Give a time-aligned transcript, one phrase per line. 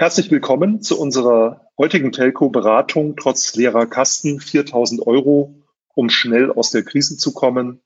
[0.00, 5.56] Herzlich willkommen zu unserer heutigen Telco-Beratung trotz leerer Kasten 4000 Euro,
[5.94, 7.82] um schnell aus der Krise zu kommen.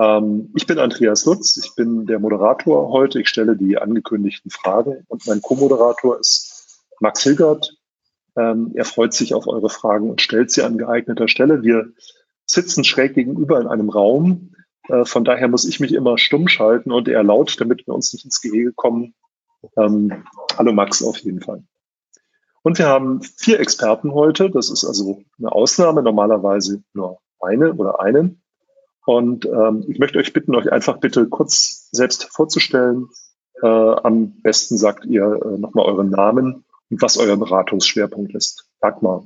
[0.00, 3.20] Ähm, ich bin Andreas Lutz, ich bin der Moderator heute.
[3.20, 7.76] Ich stelle die angekündigten Fragen und mein Co-Moderator ist Max Hilgert.
[8.34, 11.62] Ähm, er freut sich auf eure Fragen und stellt sie an geeigneter Stelle.
[11.62, 11.92] Wir
[12.46, 14.54] sitzen schräg gegenüber in einem Raum.
[14.88, 18.10] Äh, von daher muss ich mich immer stumm schalten und er laut, damit wir uns
[18.14, 19.12] nicht ins Gehege kommen.
[19.76, 20.24] Ähm,
[20.56, 21.62] hallo Max auf jeden Fall.
[22.62, 24.50] Und wir haben vier Experten heute.
[24.50, 28.42] Das ist also eine Ausnahme, normalerweise nur eine oder einen.
[29.04, 33.08] Und ähm, ich möchte euch bitten, euch einfach bitte kurz selbst vorzustellen.
[33.60, 38.68] Äh, am besten sagt ihr äh, nochmal euren Namen und was euer Beratungsschwerpunkt ist.
[38.80, 39.24] Dagmar.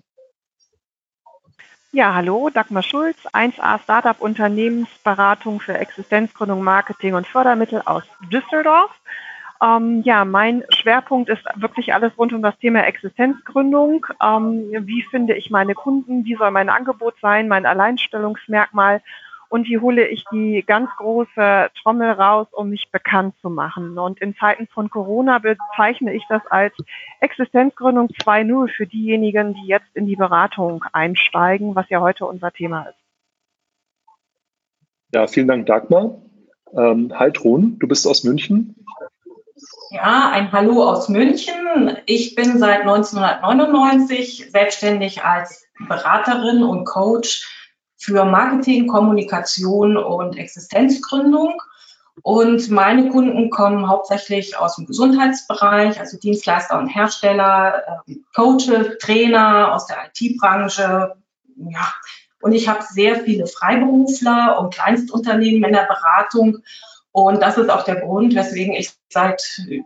[1.93, 8.91] Ja, hallo, Dagmar Schulz, 1A Startup Unternehmensberatung für Existenzgründung, Marketing und Fördermittel aus Düsseldorf.
[9.63, 14.07] Ähm, ja, mein Schwerpunkt ist wirklich alles rund um das Thema Existenzgründung.
[14.23, 16.25] Ähm, wie finde ich meine Kunden?
[16.25, 17.49] Wie soll mein Angebot sein?
[17.49, 19.03] Mein Alleinstellungsmerkmal?
[19.49, 23.97] Und wie hole ich die ganz große Trommel raus, um mich bekannt zu machen?
[23.97, 26.75] Und in Zeiten von Corona bezeichne ich das als
[27.21, 32.83] Existenzgründung 2.0 für diejenigen, die jetzt in die Beratung einsteigen, was ja heute unser Thema
[32.83, 32.99] ist.
[35.15, 36.21] Ja, vielen Dank, Dagmar.
[36.77, 38.75] Ähm, Heidrun, du bist aus München.
[39.91, 41.97] Ja, ein Hallo aus München.
[42.05, 47.49] Ich bin seit 1999 selbstständig als Beraterin und Coach
[47.97, 51.63] für Marketing, Kommunikation und Existenzgründung.
[52.23, 59.75] Und meine Kunden kommen hauptsächlich aus dem Gesundheitsbereich, also Dienstleister und Hersteller, ähm, Coaches, Trainer
[59.75, 61.15] aus der IT-Branche.
[61.57, 61.95] Ja,
[62.43, 66.59] und ich habe sehr viele Freiberufler und Kleinstunternehmen in der Beratung
[67.17, 69.41] und das ist auch der Grund, weswegen ich seit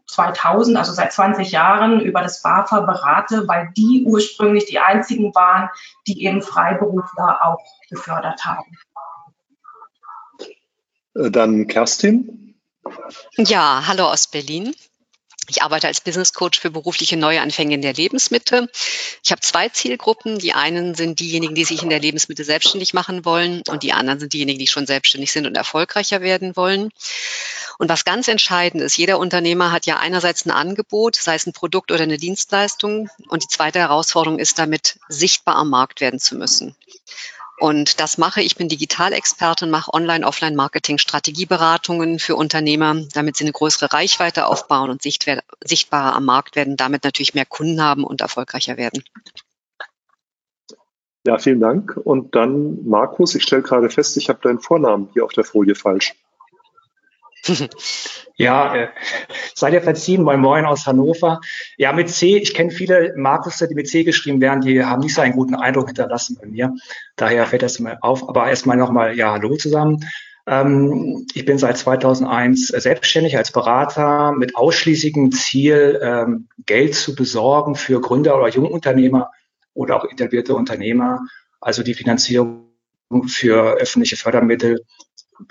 [0.09, 5.69] 2000, also seit 20 Jahren über das BAFA berate, weil die ursprünglich die einzigen waren,
[6.09, 8.77] die eben Freiberufler auch gefördert haben.
[11.15, 12.57] Äh, dann Kerstin.
[13.37, 14.75] Ja, hallo aus Berlin.
[15.51, 18.71] Ich arbeite als Business Coach für berufliche Neuanfänge in der Lebensmitte.
[19.25, 20.39] Ich habe zwei Zielgruppen.
[20.39, 24.21] Die einen sind diejenigen, die sich in der Lebensmitte selbstständig machen wollen und die anderen
[24.21, 26.91] sind diejenigen, die schon selbstständig sind und erfolgreicher werden wollen.
[27.79, 31.53] Und was ganz entscheidend ist, jeder Unternehmer hat ja einerseits ein Angebot, sei es ein
[31.53, 33.11] Produkt oder eine Dienstleistung.
[33.29, 36.77] Und die zweite Herausforderung ist damit, sichtbar am Markt werden zu müssen.
[37.61, 38.57] Und das mache ich.
[38.57, 45.03] bin Digitalexpertin, mache Online, Offline-Marketing, Strategieberatungen für Unternehmer, damit sie eine größere Reichweite aufbauen und
[45.03, 49.05] sichtbarer am Markt werden, damit natürlich mehr Kunden haben und erfolgreicher werden.
[51.27, 52.01] Ja, vielen Dank.
[52.03, 55.75] Und dann Markus, ich stelle gerade fest, ich habe deinen Vornamen hier auf der Folie
[55.75, 56.15] falsch.
[58.37, 58.89] Ja, äh,
[59.55, 61.41] seid ihr verziehen, moin moin aus Hannover.
[61.77, 65.15] Ja, mit C, ich kenne viele Markus, die mit C geschrieben werden, die haben nicht
[65.15, 66.75] so einen guten Eindruck hinterlassen bei mir.
[67.17, 68.27] Daher fällt das mal auf.
[68.29, 70.07] Aber erstmal nochmal, ja, hallo zusammen.
[70.47, 77.75] Ähm, ich bin seit 2001 selbstständig als Berater mit ausschließlichem Ziel, ähm, Geld zu besorgen
[77.75, 79.31] für Gründer oder Jungunternehmer
[79.75, 81.21] oder auch etablierte Unternehmer.
[81.61, 82.65] Also die Finanzierung
[83.27, 84.85] für öffentliche Fördermittel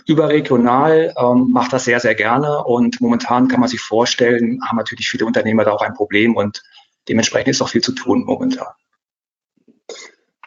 [0.06, 2.64] überregional, ähm, macht das sehr, sehr gerne.
[2.64, 6.64] Und momentan kann man sich vorstellen, haben natürlich viele Unternehmer da auch ein Problem und
[7.08, 8.68] dementsprechend ist auch viel zu tun momentan.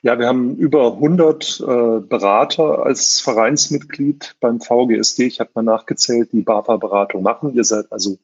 [0.04, 1.64] Ja, wir haben über 100 äh,
[2.00, 5.26] Berater als Vereinsmitglied beim VGSD.
[5.26, 7.54] Ich habe mal nachgezählt, die BAFA-Beratung machen.
[7.54, 8.18] Ihr seid also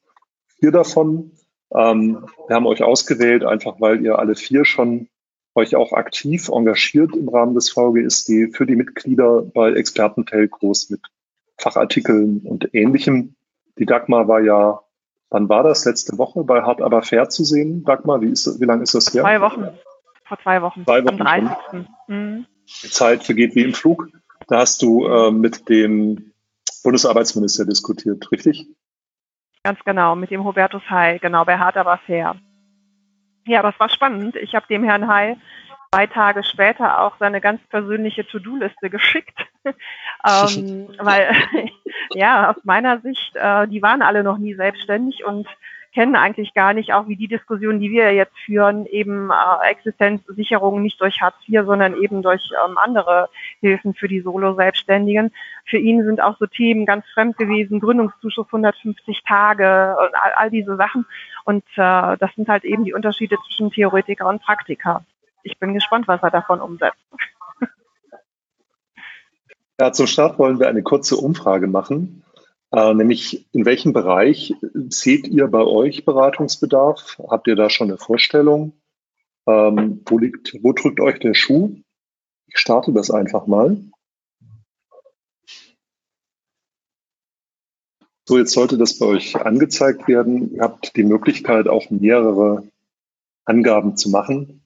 [0.58, 1.30] vier davon.
[1.72, 5.08] Ähm, wir haben euch ausgewählt, einfach weil ihr alle vier schon
[5.58, 11.00] euch auch aktiv engagiert im Rahmen des VGSD für die Mitglieder bei Experten-Telcos mit
[11.58, 13.36] Fachartikeln und Ähnlichem.
[13.78, 14.80] Die Dagmar war ja,
[15.30, 15.84] wann war das?
[15.84, 17.84] Letzte Woche bei Hart aber fair zu sehen.
[17.84, 19.22] Dagmar, wie, ist, wie lange ist das her?
[19.22, 19.68] Zwei Wochen.
[20.24, 20.84] Vor zwei Wochen.
[20.84, 21.20] Zwei Wochen.
[21.20, 21.88] Am 30.
[22.06, 22.46] Mhm.
[22.82, 24.08] Die Zeit vergeht wie im Flug.
[24.46, 26.32] Da hast du äh, mit dem
[26.82, 28.66] Bundesarbeitsminister diskutiert, richtig?
[29.64, 32.36] Ganz genau, mit dem Hubertus Heil, genau, bei Hart aber fair.
[33.48, 34.36] Ja, das war spannend.
[34.36, 35.36] Ich habe dem Herrn Heil
[35.90, 41.34] zwei Tage später auch seine ganz persönliche To-Do-Liste geschickt, ähm, weil
[42.14, 45.48] ja aus meiner Sicht, äh, die waren alle noch nie selbstständig und
[45.98, 50.80] kennen eigentlich gar nicht, auch wie die Diskussion, die wir jetzt führen, eben äh, Existenzsicherung
[50.80, 53.28] nicht durch Hartz IV, sondern eben durch ähm, andere
[53.58, 55.32] Hilfen für die Solo-Selbstständigen.
[55.64, 60.50] Für ihn sind auch so Themen ganz fremd gewesen, Gründungszuschuss 150 Tage und all, all
[60.52, 61.04] diese Sachen.
[61.44, 65.04] Und äh, das sind halt eben die Unterschiede zwischen Theoretiker und Praktiker.
[65.42, 67.02] Ich bin gespannt, was er davon umsetzt.
[69.80, 72.22] Ja, zum Start wollen wir eine kurze Umfrage machen.
[72.70, 74.54] Äh, nämlich in welchem Bereich
[74.88, 77.18] seht ihr bei euch Beratungsbedarf?
[77.28, 78.72] Habt ihr da schon eine Vorstellung?
[79.46, 81.76] Ähm, wo liegt, wo drückt euch der Schuh?
[82.46, 83.78] Ich starte das einfach mal.
[88.26, 90.52] So, jetzt sollte das bei euch angezeigt werden.
[90.54, 92.68] Ihr habt die Möglichkeit, auch mehrere
[93.46, 94.62] Angaben zu machen.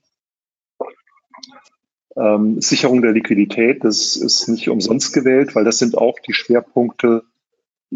[2.17, 7.23] Ähm, Sicherung der Liquidität, das ist nicht umsonst gewählt, weil das sind auch die Schwerpunkte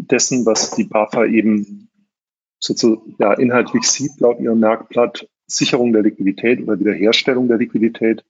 [0.06, 1.90] dessen, was die BAFA eben
[2.60, 5.28] sozusagen ja, inhaltlich sieht, laut ihrem Merkblatt.
[5.46, 8.22] Sicherung der Liquidität oder Wiederherstellung der Liquidität,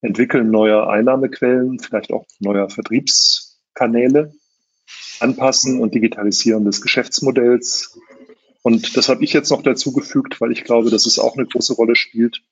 [0.00, 4.32] Entwickeln neuer Einnahmequellen, vielleicht auch neuer Vertriebskanäle
[5.20, 7.98] Anpassen und Digitalisieren des Geschäftsmodells.
[8.62, 11.74] Und das habe ich jetzt noch dazugefügt, weil ich glaube, dass es auch eine große
[11.74, 12.42] Rolle spielt.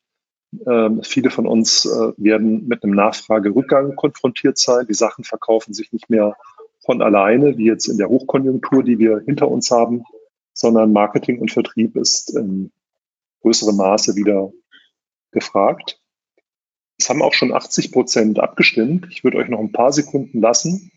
[0.67, 4.87] Ähm, viele von uns äh, werden mit einem Nachfragerückgang konfrontiert sein.
[4.87, 6.37] Die Sachen verkaufen sich nicht mehr
[6.85, 10.05] von alleine, wie jetzt in der Hochkonjunktur, die wir hinter uns haben,
[10.53, 12.73] sondern Marketing und Vertrieb ist in
[13.41, 14.53] größerem Maße wieder
[15.31, 16.01] gefragt.
[16.99, 19.09] Es haben auch schon 80 Prozent abgestimmt.
[19.11, 20.93] Ich würde euch noch ein paar Sekunden lassen,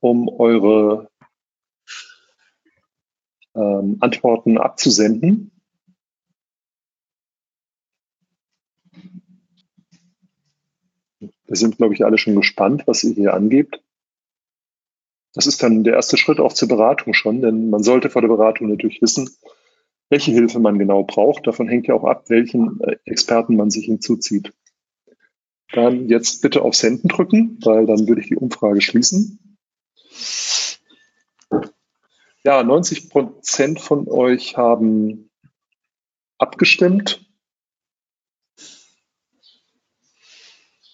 [0.00, 1.08] um eure
[3.54, 5.52] ähm, Antworten abzusenden.
[11.20, 13.82] Wir sind, glaube ich, alle schon gespannt, was ihr hier angebt.
[15.32, 18.28] Das ist dann der erste Schritt auch zur Beratung schon, denn man sollte vor der
[18.28, 19.30] Beratung natürlich wissen,
[20.08, 21.46] welche Hilfe man genau braucht.
[21.46, 24.52] Davon hängt ja auch ab, welchen äh, Experten man sich hinzuzieht.
[25.72, 29.38] Dann jetzt bitte auf Senden drücken, weil dann würde ich die Umfrage schließen.
[32.42, 35.30] Ja, 90 Prozent von euch haben
[36.38, 37.24] abgestimmt.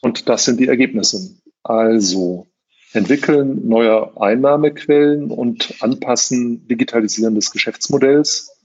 [0.03, 1.41] Und das sind die Ergebnisse.
[1.63, 2.49] Also
[2.97, 8.57] entwickeln neue Einnahmequellen und anpassen, digitalisieren des Geschäftsmodells.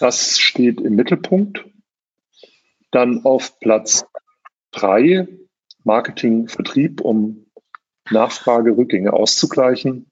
[0.00, 1.64] Das steht im Mittelpunkt.
[2.90, 4.06] Dann auf Platz
[4.70, 5.28] drei
[5.84, 7.46] Marketing, Vertrieb, um
[8.10, 10.10] Nachfragerückgänge auszugleichen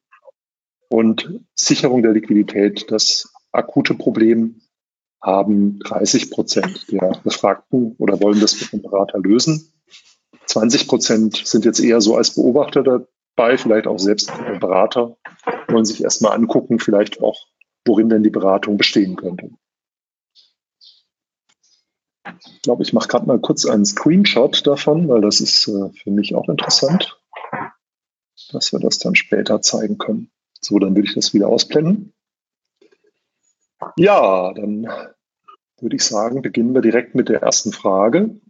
[0.88, 4.60] und Sicherung der Liquidität, das akute Problem,
[5.22, 9.72] haben 30 Prozent der Befragten oder wollen das mit einem Berater lösen.
[10.46, 12.82] 20 Prozent sind jetzt eher so als Beobachter
[13.36, 15.16] dabei, vielleicht auch selbst Berater,
[15.68, 17.46] wollen sich erstmal angucken, vielleicht auch,
[17.84, 19.50] worin denn die Beratung bestehen könnte.
[22.40, 26.10] Ich glaube, ich mache gerade mal kurz einen Screenshot davon, weil das ist äh, für
[26.10, 27.20] mich auch interessant,
[28.50, 30.30] dass wir das dann später zeigen können.
[30.60, 32.12] So, dann würde ich das wieder ausblenden.
[33.96, 34.88] Ja, dann
[35.78, 38.40] würde ich sagen, beginnen wir direkt mit der ersten Frage.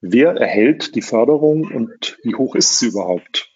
[0.00, 3.50] Wer erhält die Förderung und wie hoch ist sie überhaupt?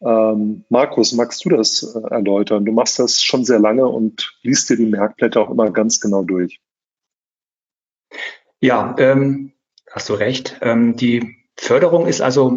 [0.00, 2.64] Ähm, Markus, magst du das äh, erläutern?
[2.64, 6.22] Du machst das schon sehr lange und liest dir die Merkblätter auch immer ganz genau
[6.22, 6.60] durch.
[8.60, 9.52] Ja, ähm,
[9.90, 10.58] hast du recht.
[10.62, 12.48] Ähm, die Förderung ist also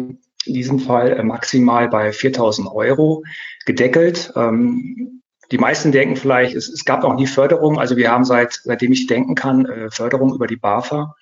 [0.44, 3.24] in diesem Fall äh, maximal bei 4000 Euro
[3.66, 4.32] gedeckelt.
[4.36, 7.78] Ähm, die meisten denken vielleicht, es, es, gab noch nie Förderung.
[7.78, 11.16] Also wir haben seit, seitdem ich denken kann, äh, Förderung über die BAFA,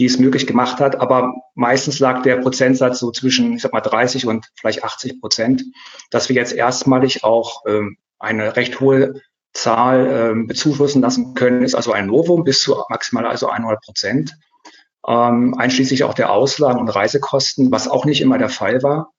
[0.00, 0.98] die es möglich gemacht hat.
[0.98, 5.62] Aber meistens lag der Prozentsatz so zwischen, ich sag mal, 30 und vielleicht 80 Prozent,
[6.10, 9.20] dass wir jetzt erstmalig auch ähm, eine recht hohe
[9.52, 14.36] Zahl ähm, bezuschussen lassen können, ist also ein Novum bis zu maximal also 100 Prozent
[15.06, 19.12] ähm, einschließlich auch der Auslagen und Reisekosten, was auch nicht immer der Fall war.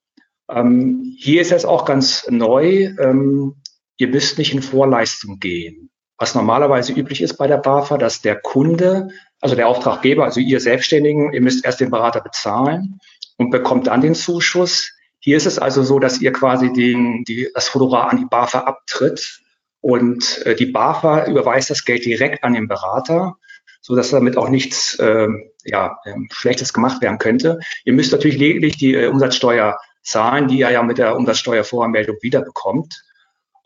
[0.49, 3.55] Ähm, hier ist es auch ganz neu, ähm,
[3.97, 5.91] ihr müsst nicht in Vorleistung gehen.
[6.17, 9.09] Was normalerweise üblich ist bei der BAFA, dass der Kunde,
[9.41, 12.99] also der Auftraggeber, also ihr Selbstständigen, ihr müsst erst den Berater bezahlen
[13.37, 14.91] und bekommt dann den Zuschuss.
[15.19, 18.59] Hier ist es also so, dass ihr quasi den, die, das Honorar an die BAFA
[18.59, 19.41] abtritt
[19.81, 23.35] und äh, die BAFA überweist das Geld direkt an den Berater
[23.81, 25.27] so dass damit auch nichts äh,
[25.65, 27.59] ja, ähm, Schlechtes gemacht werden könnte.
[27.83, 33.03] Ihr müsst natürlich lediglich die äh, Umsatzsteuer zahlen, die ihr ja mit der Umsatzsteuervoranmeldung wiederbekommt.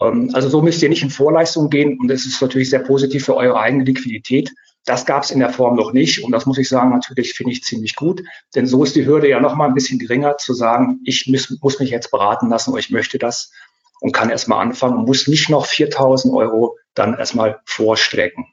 [0.02, 3.26] Ähm, also so müsst ihr nicht in Vorleistung gehen und das ist natürlich sehr positiv
[3.26, 4.52] für eure eigene Liquidität.
[4.86, 7.52] Das gab es in der Form noch nicht und das muss ich sagen, natürlich finde
[7.52, 8.24] ich ziemlich gut,
[8.54, 11.58] denn so ist die Hürde ja noch mal ein bisschen geringer zu sagen, ich muss,
[11.62, 13.52] muss mich jetzt beraten lassen oder ich möchte das
[14.00, 18.46] und kann erstmal anfangen und muss nicht noch 4000 Euro dann erstmal vorstrecken.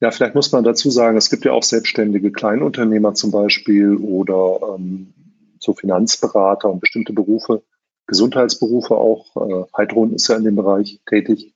[0.00, 4.74] Ja, vielleicht muss man dazu sagen, es gibt ja auch selbstständige Kleinunternehmer zum Beispiel oder
[4.74, 5.14] ähm,
[5.58, 7.62] so Finanzberater und bestimmte Berufe,
[8.06, 9.36] Gesundheitsberufe auch.
[9.36, 11.54] Äh, Heidrun ist ja in dem Bereich tätig.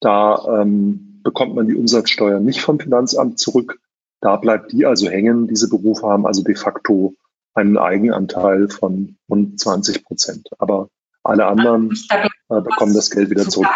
[0.00, 3.80] Da ähm, bekommt man die Umsatzsteuer nicht vom Finanzamt zurück.
[4.20, 5.46] Da bleibt die also hängen.
[5.46, 7.14] Diese Berufe haben also de facto
[7.54, 10.48] einen Eigenanteil von rund 20 Prozent.
[10.58, 10.88] Aber
[11.22, 13.68] Alle anderen also, da bekommen das Geld wieder zurück.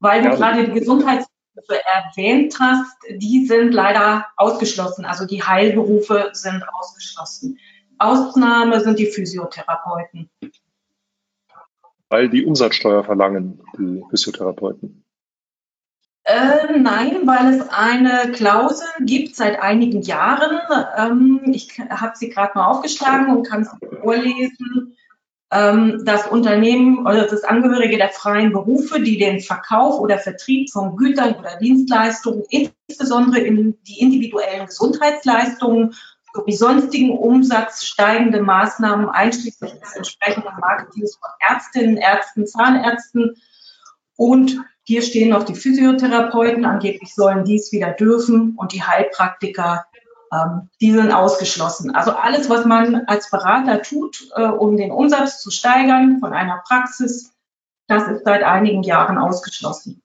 [0.00, 0.34] Weil du ja.
[0.34, 5.04] gerade die Gesundheitsberufe erwähnt hast, die sind leider ausgeschlossen.
[5.04, 7.58] Also die Heilberufe sind ausgeschlossen.
[7.98, 10.28] Ausnahme sind die Physiotherapeuten.
[12.12, 15.02] Weil die Umsatzsteuer verlangen, die Physiotherapeuten.
[16.24, 20.58] Äh, nein, weil es eine Klausel gibt seit einigen Jahren.
[20.98, 24.94] Ähm, ich habe sie gerade mal aufgeschlagen und kann sie vorlesen.
[25.50, 30.96] Ähm, das Unternehmen oder das Angehörige der freien Berufe, die den Verkauf oder Vertrieb von
[30.96, 35.94] Gütern oder Dienstleistungen, insbesondere in die individuellen Gesundheitsleistungen
[36.34, 43.36] sowie sonstigen umsatzsteigende Maßnahmen einschließlich des entsprechenden Marketings von Ärztinnen, Ärzten, Zahnärzten
[44.16, 49.86] und hier stehen noch die Physiotherapeuten, angeblich sollen dies wieder dürfen und die Heilpraktiker,
[50.32, 51.94] ähm, die sind ausgeschlossen.
[51.94, 56.62] Also alles, was man als Berater tut, äh, um den Umsatz zu steigern von einer
[56.66, 57.32] Praxis,
[57.86, 60.01] das ist seit einigen Jahren ausgeschlossen.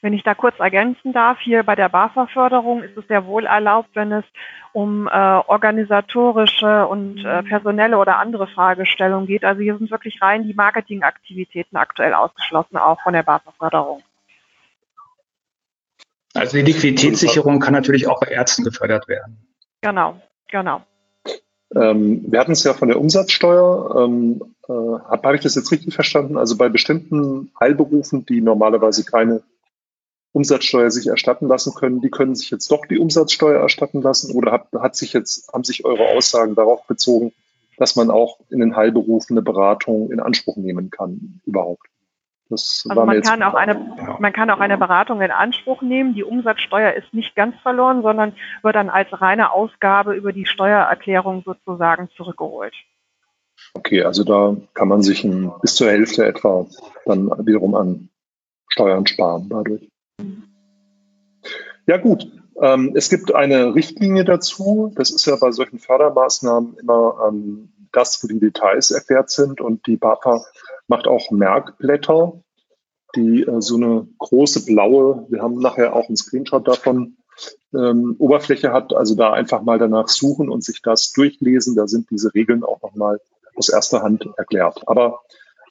[0.00, 3.90] Wenn ich da kurz ergänzen darf, hier bei der BAFA-Förderung ist es sehr wohl erlaubt,
[3.94, 4.24] wenn es
[4.72, 9.44] um äh, organisatorische und äh, personelle oder andere Fragestellungen geht.
[9.44, 14.02] Also hier sind wirklich rein die Marketingaktivitäten aktuell ausgeschlossen, auch von der BAFA-Förderung.
[16.34, 19.38] Also die Liquiditätssicherung kann natürlich auch bei Ärzten gefördert werden.
[19.80, 20.82] Genau, genau.
[21.74, 24.04] Ähm, wir hatten es ja von der Umsatzsteuer.
[24.04, 26.38] Ähm, äh, Habe hab ich das jetzt richtig verstanden?
[26.38, 29.42] Also bei bestimmten Heilberufen, die normalerweise keine
[30.32, 34.52] Umsatzsteuer sich erstatten lassen können, die können sich jetzt doch die Umsatzsteuer erstatten lassen oder
[34.52, 37.32] hat, hat sich jetzt, haben sich eure Aussagen darauf bezogen,
[37.78, 41.86] dass man auch in den Heilberufen eine Beratung in Anspruch nehmen kann überhaupt?
[42.50, 46.14] Das also man kann, auch eine, man kann auch eine Beratung in Anspruch nehmen.
[46.14, 48.32] Die Umsatzsteuer ist nicht ganz verloren, sondern
[48.62, 52.72] wird dann als reine Ausgabe über die Steuererklärung sozusagen zurückgeholt.
[53.74, 56.66] Okay, also da kann man sich ein, bis zur Hälfte etwa
[57.04, 58.08] dann wiederum an
[58.68, 59.90] Steuern sparen dadurch.
[61.86, 64.92] Ja gut, ähm, es gibt eine Richtlinie dazu.
[64.94, 69.60] Das ist ja bei solchen Fördermaßnahmen immer ähm, das, wo die Details erklärt sind.
[69.60, 70.44] Und die BAPA
[70.86, 72.42] macht auch Merkblätter,
[73.16, 77.16] die äh, so eine große blaue, wir haben nachher auch einen Screenshot davon,
[77.72, 78.94] ähm, Oberfläche hat.
[78.94, 81.76] Also da einfach mal danach suchen und sich das durchlesen.
[81.76, 83.20] Da sind diese Regeln auch nochmal
[83.54, 84.82] aus erster Hand erklärt.
[84.86, 85.22] Aber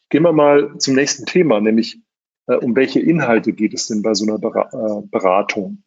[0.09, 2.01] gehen wir mal zum nächsten Thema, nämlich
[2.55, 5.83] um welche Inhalte geht es denn bei so einer äh, Beratung?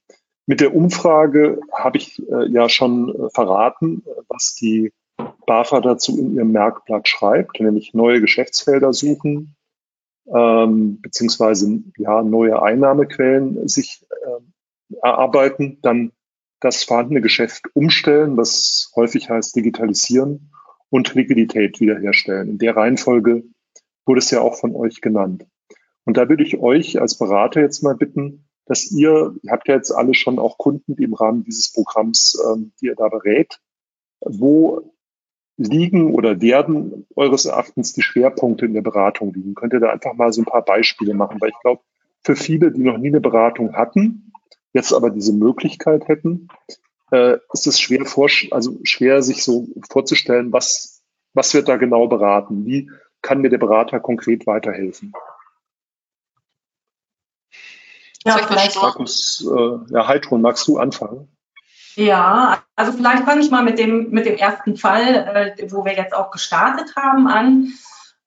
[0.47, 4.93] Mit der Umfrage habe ich äh, ja schon verraten, was die
[5.47, 9.57] BAFA dazu in ihrem Merkblatt schreibt, nämlich neue Geschäftsfelder suchen,
[10.33, 16.13] ähm, beziehungsweise ja, neue Einnahmequellen sich äh, erarbeiten, dann
[16.61, 20.53] das vorhandene Geschäft umstellen, was häufig heißt digitalisieren
[20.91, 22.51] und Liquidität wiederherstellen.
[22.51, 23.45] In der Reihenfolge
[24.05, 25.47] wurde es ja auch von euch genannt.
[26.05, 29.75] Und da würde ich euch als Berater jetzt mal bitten, dass ihr, ihr habt ja
[29.75, 33.61] jetzt alle schon auch Kunden, die im Rahmen dieses Programms, ähm, die ihr da berät,
[34.21, 34.93] wo
[35.57, 39.55] liegen oder werden eures Erachtens die Schwerpunkte in der Beratung liegen?
[39.55, 41.41] Könnt ihr da einfach mal so ein paar Beispiele machen?
[41.41, 41.83] Weil ich glaube,
[42.25, 44.33] für viele, die noch nie eine Beratung hatten,
[44.73, 46.49] jetzt aber diese Möglichkeit hätten,
[47.11, 51.03] äh, ist es schwer, vor, also schwer, sich so vorzustellen, was,
[51.35, 52.65] was wird da genau beraten?
[52.67, 52.91] Wie
[53.21, 55.13] kann mir der Berater konkret weiterhelfen?
[58.25, 58.77] Ja, vielleicht.
[58.77, 61.29] Markus, äh, ja, Heidrun, magst du anfangen?
[61.97, 65.95] Ja, also vielleicht fange ich mal mit dem, mit dem ersten Fall, äh, wo wir
[65.95, 67.73] jetzt auch gestartet haben, an.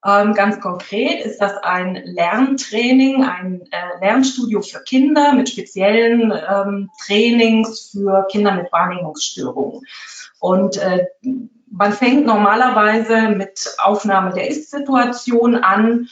[0.05, 6.89] Ähm, ganz konkret ist das ein Lerntraining, ein äh, Lernstudio für Kinder mit speziellen ähm,
[7.05, 9.81] Trainings für Kinder mit Wahrnehmungsstörungen.
[10.39, 11.05] Und äh,
[11.71, 16.09] man fängt normalerweise mit Aufnahme der Ist-Situation an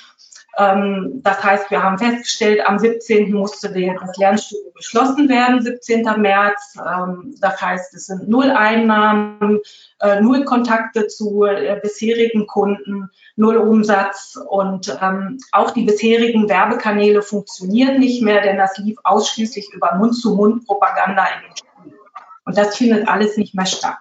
[0.57, 3.31] das heißt, wir haben festgestellt, am 17.
[3.31, 6.03] musste das Lernstudio geschlossen werden, 17.
[6.17, 6.75] März.
[6.77, 9.59] Ähm, das heißt, es sind null Einnahmen,
[10.01, 17.21] äh, null Kontakte zu äh, bisherigen Kunden, null Umsatz und ähm, auch die bisherigen Werbekanäle
[17.21, 21.99] funktionieren nicht mehr, denn das lief ausschließlich über Mund-zu-Mund-Propaganda in den Schulen.
[22.43, 23.99] Und das findet alles nicht mehr statt.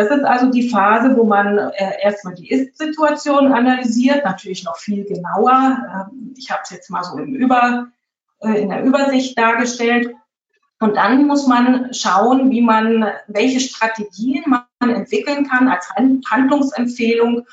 [0.00, 5.04] Das ist also die Phase, wo man äh, erstmal die Ist-Situation analysiert, natürlich noch viel
[5.04, 6.08] genauer.
[6.10, 7.88] Ähm, ich habe es jetzt mal so im Über,
[8.40, 10.14] äh, in der Übersicht dargestellt.
[10.78, 15.90] Und dann muss man schauen, wie man, welche Strategien man entwickeln kann als
[16.30, 17.46] Handlungsempfehlung,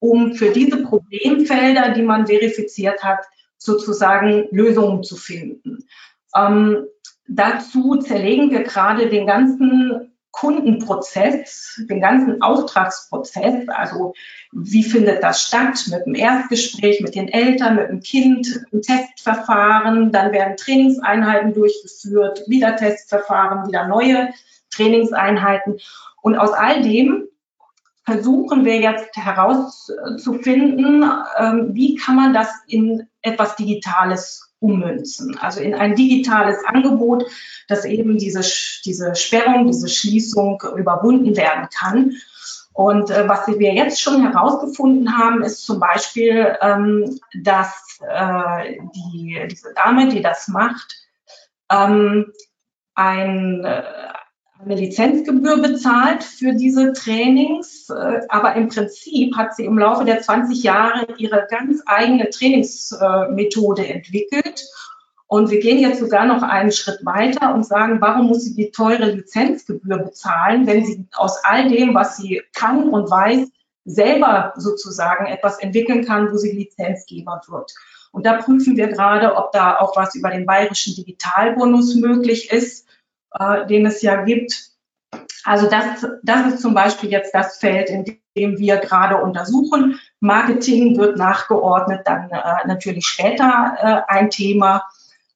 [0.00, 3.20] um für diese Problemfelder, die man verifiziert hat,
[3.58, 5.86] sozusagen Lösungen zu finden.
[6.34, 6.84] Ähm,
[7.28, 14.14] dazu zerlegen wir gerade den ganzen Kundenprozess, den ganzen Auftragsprozess, also
[14.50, 20.10] wie findet das statt mit dem Erstgespräch mit den Eltern, mit dem Kind, ein Testverfahren,
[20.10, 24.30] dann werden Trainingseinheiten durchgeführt, wieder Testverfahren, wieder neue
[24.70, 25.78] Trainingseinheiten.
[26.22, 27.28] Und aus all dem
[28.04, 31.04] versuchen wir jetzt herauszufinden,
[31.38, 35.36] ähm, wie kann man das in etwas Digitales ummünzen.
[35.38, 37.26] Also in ein digitales Angebot,
[37.68, 38.40] dass eben diese,
[38.84, 42.16] diese Sperrung, diese Schließung überwunden werden kann.
[42.72, 49.46] Und äh, was wir jetzt schon herausgefunden haben, ist zum Beispiel, ähm, dass äh, die,
[49.50, 50.94] diese Dame, die das macht,
[51.70, 52.32] ähm,
[52.94, 53.82] ein, äh,
[54.64, 60.22] eine Lizenzgebühr bezahlt für diese Trainings, äh, aber im Prinzip hat sie im Laufe der
[60.22, 64.64] 20 Jahre ihre ganz eigene Trainingsmethode entwickelt.
[65.26, 68.70] Und wir gehen jetzt sogar noch einen Schritt weiter und sagen, warum muss sie die
[68.70, 73.48] teure Lizenzgebühr bezahlen, wenn sie aus all dem, was sie kann und weiß,
[73.84, 77.72] selber sozusagen etwas entwickeln kann, wo sie Lizenzgeber wird.
[78.12, 82.86] Und da prüfen wir gerade, ob da auch was über den bayerischen Digitalbonus möglich ist
[83.38, 84.72] äh, den es ja gibt.
[85.44, 88.04] Also das, das ist zum Beispiel jetzt das Feld, in
[88.36, 90.00] dem wir gerade untersuchen.
[90.20, 94.84] Marketing wird nachgeordnet, dann äh, natürlich später äh, ein Thema,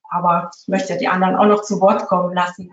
[0.09, 2.71] aber ich möchte die anderen auch noch zu Wort kommen lassen.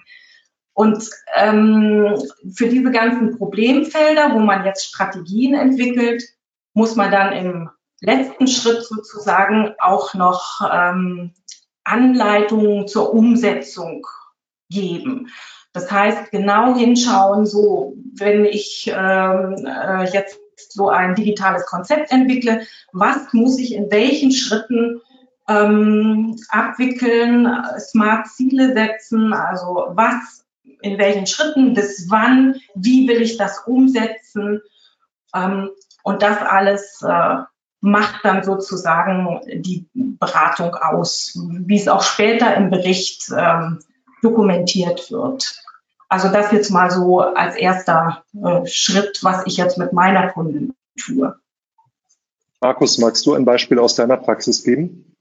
[0.73, 2.15] Und ähm,
[2.53, 6.23] für diese ganzen Problemfelder, wo man jetzt Strategien entwickelt,
[6.73, 11.33] muss man dann im letzten Schritt sozusagen auch noch ähm,
[11.83, 14.05] Anleitungen zur Umsetzung
[14.69, 15.29] geben.
[15.73, 20.39] Das heißt, genau hinschauen, so wenn ich ähm, äh, jetzt
[20.69, 25.01] so ein digitales Konzept entwickle, was muss ich in welchen Schritten
[25.47, 27.47] ähm, abwickeln,
[27.79, 30.45] smart Ziele setzen, also was,
[30.81, 34.61] in welchen Schritten, bis wann, wie will ich das umsetzen
[35.35, 35.69] ähm,
[36.03, 37.37] und das alles äh,
[37.81, 43.79] macht dann sozusagen die Beratung aus, wie es auch später im Bericht ähm,
[44.23, 45.63] dokumentiert wird.
[46.09, 50.75] Also das jetzt mal so als erster äh, Schritt, was ich jetzt mit meiner Kundin
[50.97, 51.35] tue.
[52.61, 55.15] Markus, magst du ein Beispiel aus deiner Praxis geben?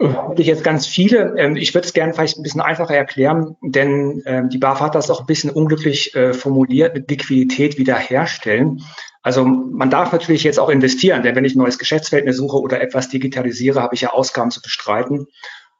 [0.00, 1.36] Hätte ich jetzt ganz viele.
[1.38, 4.94] Ähm, ich würde es gerne vielleicht ein bisschen einfacher erklären, denn ähm, die BAF hat
[4.94, 8.84] das auch ein bisschen unglücklich äh, formuliert mit Liquidität wiederherstellen.
[9.22, 12.80] Also man darf natürlich jetzt auch investieren, denn wenn ich ein neues Geschäftsverhältnis suche oder
[12.80, 15.26] etwas digitalisiere, habe ich ja Ausgaben zu bestreiten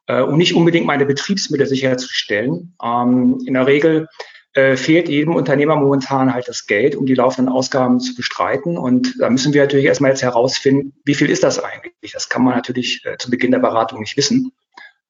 [0.09, 2.75] äh, und nicht unbedingt meine Betriebsmittel sicherzustellen.
[2.83, 4.07] Ähm, in der Regel
[4.53, 8.77] äh, fehlt jedem Unternehmer momentan halt das Geld, um die laufenden Ausgaben zu bestreiten.
[8.77, 12.11] Und da müssen wir natürlich erstmal jetzt herausfinden, wie viel ist das eigentlich?
[12.11, 14.51] Das kann man natürlich äh, zu Beginn der Beratung nicht wissen.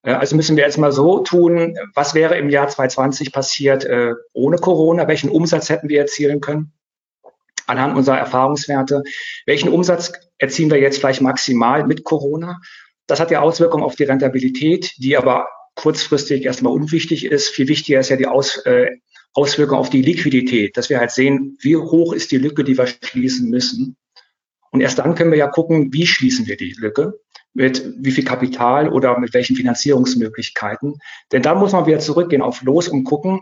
[0.04, 4.16] Äh, also müssen wir jetzt mal so tun, was wäre im Jahr 2020 passiert äh,
[4.34, 5.08] ohne Corona?
[5.08, 6.74] Welchen Umsatz hätten wir erzielen können?
[7.68, 9.04] Anhand unserer Erfahrungswerte.
[9.46, 12.60] Welchen Umsatz erzielen wir jetzt vielleicht maximal mit Corona?
[13.10, 17.50] Das hat ja Auswirkungen auf die Rentabilität, die aber kurzfristig erstmal unwichtig ist.
[17.50, 18.98] Viel wichtiger ist ja die Aus, äh,
[19.34, 22.86] Auswirkung auf die Liquidität, dass wir halt sehen, wie hoch ist die Lücke, die wir
[22.86, 23.98] schließen müssen.
[24.70, 27.20] Und erst dann können wir ja gucken, wie schließen wir die Lücke,
[27.56, 31.00] mit wie viel Kapital oder mit welchen Finanzierungsmöglichkeiten.
[31.32, 33.42] Denn dann muss man wieder zurückgehen auf Los und gucken,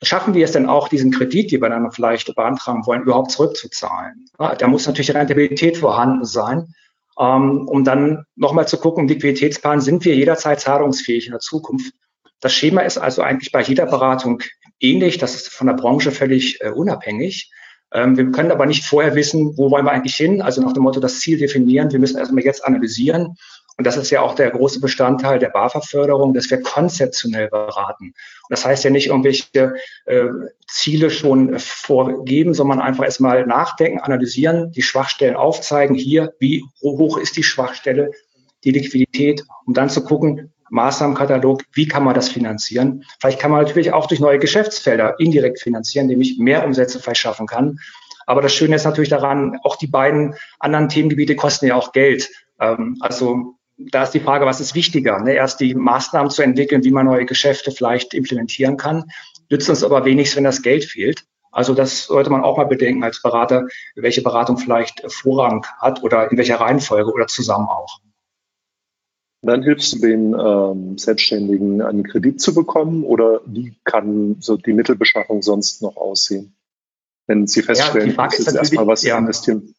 [0.00, 4.26] schaffen wir es denn auch, diesen Kredit, den wir dann vielleicht beantragen wollen, überhaupt zurückzuzahlen?
[4.38, 6.72] Ja, da muss natürlich Rentabilität vorhanden sein
[7.18, 11.92] um dann nochmal zu gucken, Liquiditätsplan, sind wir jederzeit zahlungsfähig in der Zukunft?
[12.40, 14.42] Das Schema ist also eigentlich bei jeder Beratung
[14.78, 15.18] ähnlich.
[15.18, 17.50] Das ist von der Branche völlig äh, unabhängig.
[17.92, 20.42] Ähm, wir können aber nicht vorher wissen, wo wollen wir eigentlich hin?
[20.42, 21.90] Also nach dem Motto, das Ziel definieren.
[21.90, 23.36] Wir müssen erstmal jetzt analysieren.
[23.78, 28.06] Und das ist ja auch der große Bestandteil der BAFA-Förderung, dass wir konzeptionell beraten.
[28.06, 30.24] Und das heißt ja nicht irgendwelche äh,
[30.66, 35.94] Ziele schon vorgeben, sondern einfach erstmal nachdenken, analysieren, die Schwachstellen aufzeigen.
[35.94, 38.10] Hier, wie hoch ist die Schwachstelle,
[38.64, 43.04] die Liquidität, um dann zu gucken, Maßnahmenkatalog, wie kann man das finanzieren?
[43.20, 47.20] Vielleicht kann man natürlich auch durch neue Geschäftsfelder indirekt finanzieren, indem ich mehr Umsätze vielleicht
[47.20, 47.78] schaffen kann.
[48.26, 52.28] Aber das Schöne ist natürlich daran, auch die beiden anderen Themengebiete kosten ja auch Geld.
[52.60, 55.20] Ähm, also da ist die Frage, was ist wichtiger?
[55.20, 55.34] Ne?
[55.34, 59.04] Erst die Maßnahmen zu entwickeln, wie man neue Geschäfte vielleicht implementieren kann,
[59.50, 61.24] nützt uns aber wenigstens, wenn das Geld fehlt.
[61.50, 66.30] Also das sollte man auch mal bedenken als Berater, welche Beratung vielleicht Vorrang hat oder
[66.30, 68.00] in welcher Reihenfolge oder zusammen auch.
[69.40, 74.72] Dann hilfst du den ähm, Selbstständigen, einen Kredit zu bekommen oder wie kann so die
[74.72, 76.54] Mittelbeschaffung sonst noch aussehen?
[77.28, 79.16] Wenn sie feststellen, ja, die erstmal was ja.
[79.16, 79.74] investieren.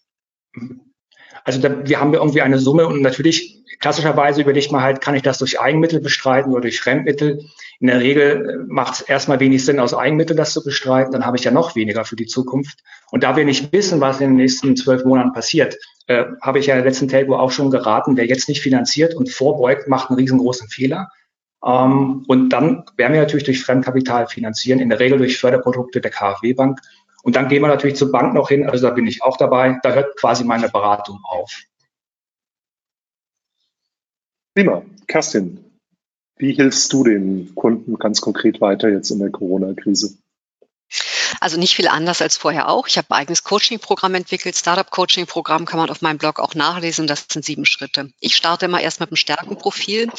[1.50, 5.24] Also da, wir haben irgendwie eine Summe und natürlich klassischerweise überlegt man halt, kann ich
[5.24, 7.44] das durch Eigenmittel bestreiten oder durch Fremdmittel?
[7.80, 11.12] In der Regel äh, macht es erstmal wenig Sinn, aus Eigenmitteln das zu bestreiten.
[11.12, 12.84] Dann habe ich ja noch weniger für die Zukunft.
[13.10, 16.68] Und da wir nicht wissen, was in den nächsten zwölf Monaten passiert, äh, habe ich
[16.68, 20.68] ja letzten Telco auch schon geraten, wer jetzt nicht finanziert und vorbeugt, macht einen riesengroßen
[20.68, 21.10] Fehler.
[21.66, 26.12] Ähm, und dann werden wir natürlich durch Fremdkapital finanzieren, in der Regel durch Förderprodukte der
[26.12, 26.80] KfW-Bank.
[27.24, 29.80] Und dann gehen wir natürlich zur Bank noch hin, also da bin ich auch dabei.
[29.84, 31.62] Da hört quasi meine Beratung auf.
[34.56, 34.84] Prima.
[35.08, 35.64] Kerstin,
[36.38, 40.18] wie hilfst du den Kunden ganz konkret weiter jetzt in der Corona-Krise?
[41.40, 42.88] Also nicht viel anders als vorher auch.
[42.88, 44.58] Ich habe ein eigenes Coaching-Programm entwickelt.
[44.58, 47.08] Startup-Coaching-Programm kann man auf meinem Blog auch nachlesen.
[47.08, 48.12] Das sind sieben Schritte.
[48.20, 50.10] Ich starte immer erst mit einem Stärkenprofil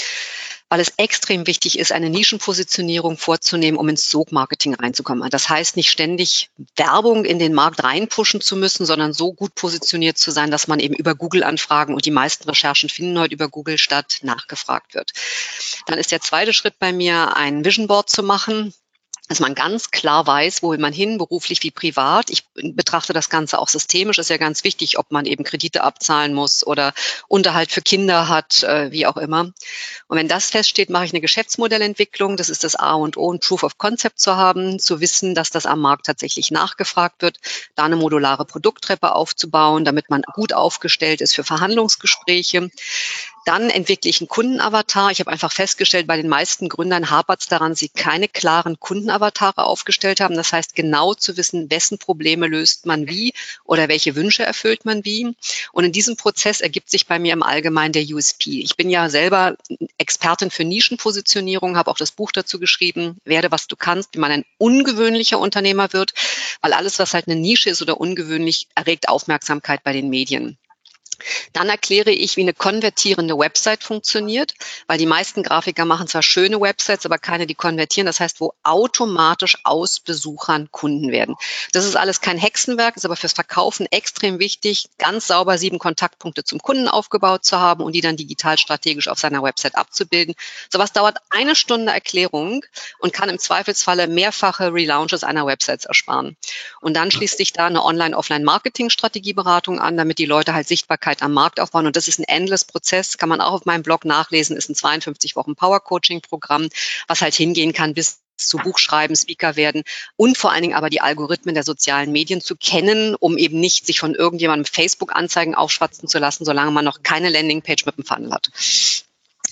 [0.70, 5.28] weil es extrem wichtig ist, eine Nischenpositionierung vorzunehmen, um ins Sog-Marketing reinzukommen.
[5.28, 10.16] Das heißt, nicht ständig Werbung in den Markt reinpushen zu müssen, sondern so gut positioniert
[10.16, 13.78] zu sein, dass man eben über Google-Anfragen und die meisten Recherchen finden heute über Google
[13.78, 15.10] statt, nachgefragt wird.
[15.86, 18.72] Dann ist der zweite Schritt bei mir, ein Vision Board zu machen
[19.30, 22.30] dass man ganz klar weiß, wo will man hin, beruflich wie privat.
[22.30, 26.34] Ich betrachte das Ganze auch systemisch, ist ja ganz wichtig, ob man eben Kredite abzahlen
[26.34, 26.92] muss oder
[27.28, 29.52] Unterhalt für Kinder hat, äh, wie auch immer.
[30.08, 32.36] Und wenn das feststeht, mache ich eine Geschäftsmodellentwicklung.
[32.36, 35.50] Das ist das A und O, ein Proof of Concept zu haben, zu wissen, dass
[35.50, 37.38] das am Markt tatsächlich nachgefragt wird,
[37.76, 42.68] da eine modulare Produkttreppe aufzubauen, damit man gut aufgestellt ist für Verhandlungsgespräche.
[43.46, 45.10] Dann entwickle ich einen Kundenavatar.
[45.10, 49.64] Ich habe einfach festgestellt, bei den meisten Gründern hapert es daran, sie keine klaren Kundenavatare
[49.64, 50.36] aufgestellt haben.
[50.36, 53.32] Das heißt, genau zu wissen, wessen Probleme löst man wie
[53.64, 55.34] oder welche Wünsche erfüllt man wie.
[55.72, 58.60] Und in diesem Prozess ergibt sich bei mir im Allgemeinen der USP.
[58.60, 59.56] Ich bin ja selber
[59.96, 64.32] Expertin für Nischenpositionierung, habe auch das Buch dazu geschrieben, werde was du kannst, wie man
[64.32, 66.12] ein ungewöhnlicher Unternehmer wird,
[66.60, 70.58] weil alles, was halt eine Nische ist oder ungewöhnlich, erregt Aufmerksamkeit bei den Medien.
[71.52, 74.54] Dann erkläre ich, wie eine konvertierende Website funktioniert,
[74.86, 78.06] weil die meisten Grafiker machen zwar schöne Websites, aber keine, die konvertieren.
[78.06, 81.36] Das heißt, wo automatisch aus Besuchern Kunden werden.
[81.72, 86.44] Das ist alles kein Hexenwerk, ist aber fürs Verkaufen extrem wichtig, ganz sauber sieben Kontaktpunkte
[86.44, 90.34] zum Kunden aufgebaut zu haben und die dann digital strategisch auf seiner Website abzubilden.
[90.72, 92.64] Sowas dauert eine Stunde Erklärung
[92.98, 96.36] und kann im Zweifelsfalle mehrfache Relaunches einer Website ersparen.
[96.80, 101.32] Und dann schließt sich da eine Online-Offline-Marketing-Strategieberatung an, damit die Leute halt Sichtbarkeit Sichtbarkeit am
[101.32, 101.86] Markt aufbauen.
[101.86, 104.74] Und das ist ein endless Prozess, kann man auch auf meinem Blog nachlesen, ist ein
[104.74, 106.68] 52 Wochen Power Coaching Programm,
[107.08, 109.82] was halt hingehen kann bis zu Buchschreiben, Speaker werden
[110.16, 113.86] und vor allen Dingen aber die Algorithmen der sozialen Medien zu kennen, um eben nicht
[113.86, 118.32] sich von irgendjemandem Facebook-Anzeigen aufschwatzen zu lassen, solange man noch keine Landingpage mit dem Funnel
[118.32, 118.50] hat.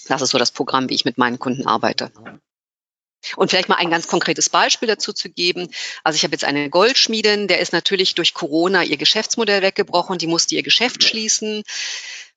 [0.08, 2.10] Das ist so das Programm, wie ich mit meinen Kunden arbeite.
[3.36, 5.68] Und vielleicht mal ein ganz konkretes Beispiel dazu zu geben.
[6.04, 10.26] Also ich habe jetzt eine Goldschmiedin, der ist natürlich durch Corona ihr Geschäftsmodell weggebrochen, die
[10.26, 11.64] musste ihr Geschäft schließen.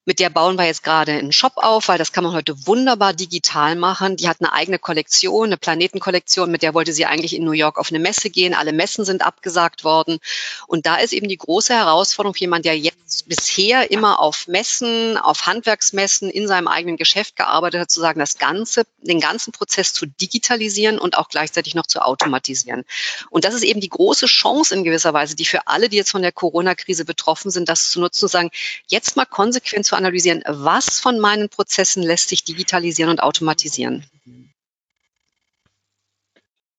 [0.03, 3.13] Mit der bauen wir jetzt gerade einen Shop auf, weil das kann man heute wunderbar
[3.13, 4.17] digital machen.
[4.17, 7.77] Die hat eine eigene Kollektion, eine Planetenkollektion, mit der wollte sie eigentlich in New York
[7.77, 8.55] auf eine Messe gehen.
[8.55, 10.17] Alle Messen sind abgesagt worden.
[10.65, 15.45] Und da ist eben die große Herausforderung, jemand, der jetzt bisher immer auf Messen, auf
[15.45, 20.07] Handwerksmessen in seinem eigenen Geschäft gearbeitet hat, zu sagen, das Ganze, den ganzen Prozess zu
[20.07, 22.85] digitalisieren und auch gleichzeitig noch zu automatisieren.
[23.29, 26.11] Und das ist eben die große Chance in gewisser Weise, die für alle, die jetzt
[26.11, 28.49] von der Corona-Krise betroffen sind, das zu nutzen, zu sagen,
[28.87, 34.05] jetzt mal konsequent zu analysieren, was von meinen Prozessen lässt sich digitalisieren und automatisieren.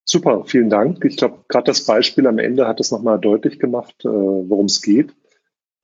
[0.04, 1.04] Super, vielen Dank.
[1.04, 4.80] Ich glaube, gerade das Beispiel am Ende hat es nochmal deutlich gemacht, äh, worum es
[4.80, 5.14] geht.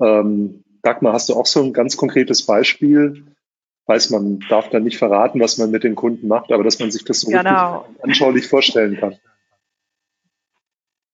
[0.01, 3.27] Ähm, Dagmar, hast du auch so ein ganz konkretes Beispiel?
[3.87, 6.91] Weiß man darf da nicht verraten, was man mit den Kunden macht, aber dass man
[6.91, 7.87] sich das so genau.
[8.03, 9.19] anschaulich vorstellen kann.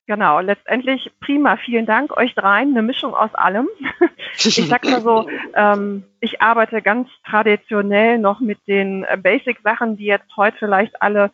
[0.07, 1.57] Genau, letztendlich prima.
[1.57, 2.71] Vielen Dank euch dreien.
[2.71, 3.69] Eine Mischung aus allem.
[4.37, 10.07] Ich sag mal so, ähm, ich arbeite ganz traditionell noch mit den äh, Basic-Sachen, die
[10.07, 11.31] jetzt heute vielleicht alle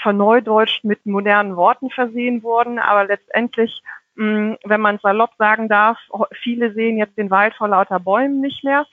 [0.00, 2.78] verneudeutscht mit modernen Worten versehen wurden.
[2.78, 3.82] Aber letztendlich,
[4.14, 5.98] mh, mm, wenn man salopp sagen darf,
[6.42, 8.86] viele sehen jetzt den Wald vor lauter Bäumen nicht mehr.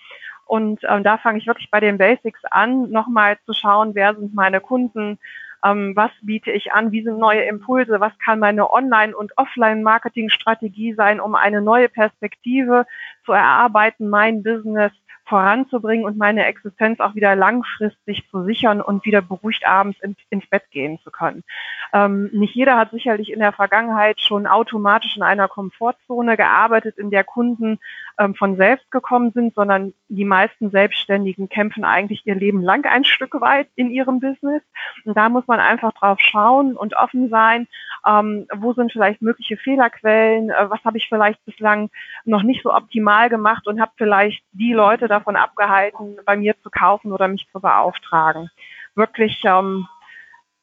[0.46, 4.34] Und ähm, da fange ich wirklich bei den Basics an, nochmal zu schauen, wer sind
[4.34, 5.20] meine Kunden,
[5.64, 10.94] ähm, was biete ich an, wie sind neue Impulse, was kann meine Online- und Offline-Marketing-Strategie
[10.94, 12.86] sein, um eine neue Perspektive
[13.26, 14.92] zu erarbeiten, mein Business
[15.32, 20.46] voranzubringen und meine Existenz auch wieder langfristig zu sichern und wieder beruhigt abends in, ins
[20.48, 21.46] Bett gehen zu können.
[21.94, 27.12] Ähm, nicht jeder hat sicherlich in der Vergangenheit schon automatisch in einer Komfortzone gearbeitet, in
[27.12, 27.80] der Kunden
[28.20, 33.06] ähm, von selbst gekommen sind, sondern die meisten Selbstständigen kämpfen eigentlich ihr Leben lang ein
[33.06, 34.62] Stück weit in ihrem Business.
[35.06, 37.70] Und da muss man einfach drauf schauen und offen sein,
[38.06, 41.90] ähm, wo sind vielleicht mögliche Fehlerquellen, äh, was habe ich vielleicht bislang
[42.26, 46.56] noch nicht so optimal gemacht und habe vielleicht die Leute da davon abgehalten, bei mir
[46.62, 48.50] zu kaufen oder mich zu beauftragen.
[48.96, 49.88] Wirklich ähm,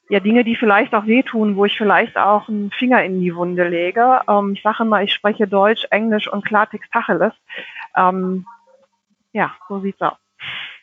[0.08, 3.68] ja Dinge, die vielleicht auch wehtun, wo ich vielleicht auch einen Finger in die Wunde
[3.68, 4.20] lege.
[4.28, 7.32] Ähm, ich sage mal, ich spreche Deutsch, Englisch und Klartext Tacheles.
[7.96, 8.46] Ähm,
[9.32, 10.16] ja, so sieht's aus.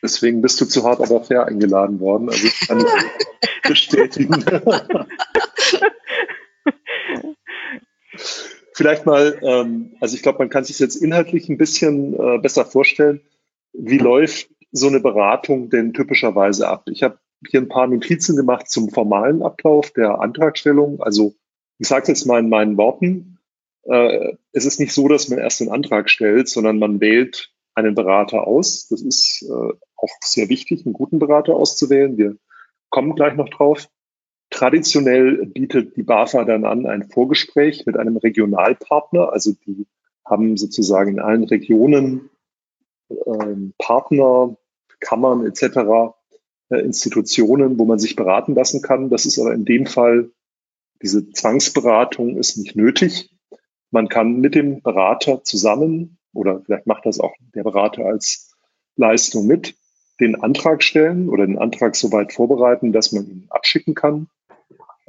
[0.02, 2.28] Deswegen bist du zu hart aber fair eingeladen worden.
[2.28, 2.86] Also ich kann ich
[3.62, 4.44] bestätigen.
[8.74, 12.66] Vielleicht mal, ähm, also ich glaube, man kann sich jetzt inhaltlich ein bisschen äh, besser
[12.66, 13.22] vorstellen.
[13.78, 16.84] Wie läuft so eine Beratung denn typischerweise ab?
[16.90, 21.00] Ich habe hier ein paar Notizen gemacht zum formalen Ablauf der Antragstellung.
[21.00, 21.34] Also
[21.78, 23.38] ich sage jetzt mal in meinen Worten,
[23.84, 27.94] äh, es ist nicht so, dass man erst den Antrag stellt, sondern man wählt einen
[27.94, 28.88] Berater aus.
[28.88, 32.16] Das ist äh, auch sehr wichtig, einen guten Berater auszuwählen.
[32.16, 32.36] Wir
[32.90, 33.88] kommen gleich noch drauf.
[34.50, 39.32] Traditionell bietet die BAFA dann an ein Vorgespräch mit einem Regionalpartner.
[39.32, 39.86] Also die
[40.24, 42.30] haben sozusagen in allen Regionen
[43.10, 44.56] ähm, Partner,
[45.00, 46.14] Kammern etc.,
[46.70, 49.10] äh, Institutionen, wo man sich beraten lassen kann.
[49.10, 50.30] Das ist aber in dem Fall,
[51.02, 53.30] diese Zwangsberatung ist nicht nötig.
[53.90, 58.54] Man kann mit dem Berater zusammen oder vielleicht macht das auch der Berater als
[58.96, 59.74] Leistung mit,
[60.20, 64.28] den Antrag stellen oder den Antrag so weit vorbereiten, dass man ihn abschicken kann.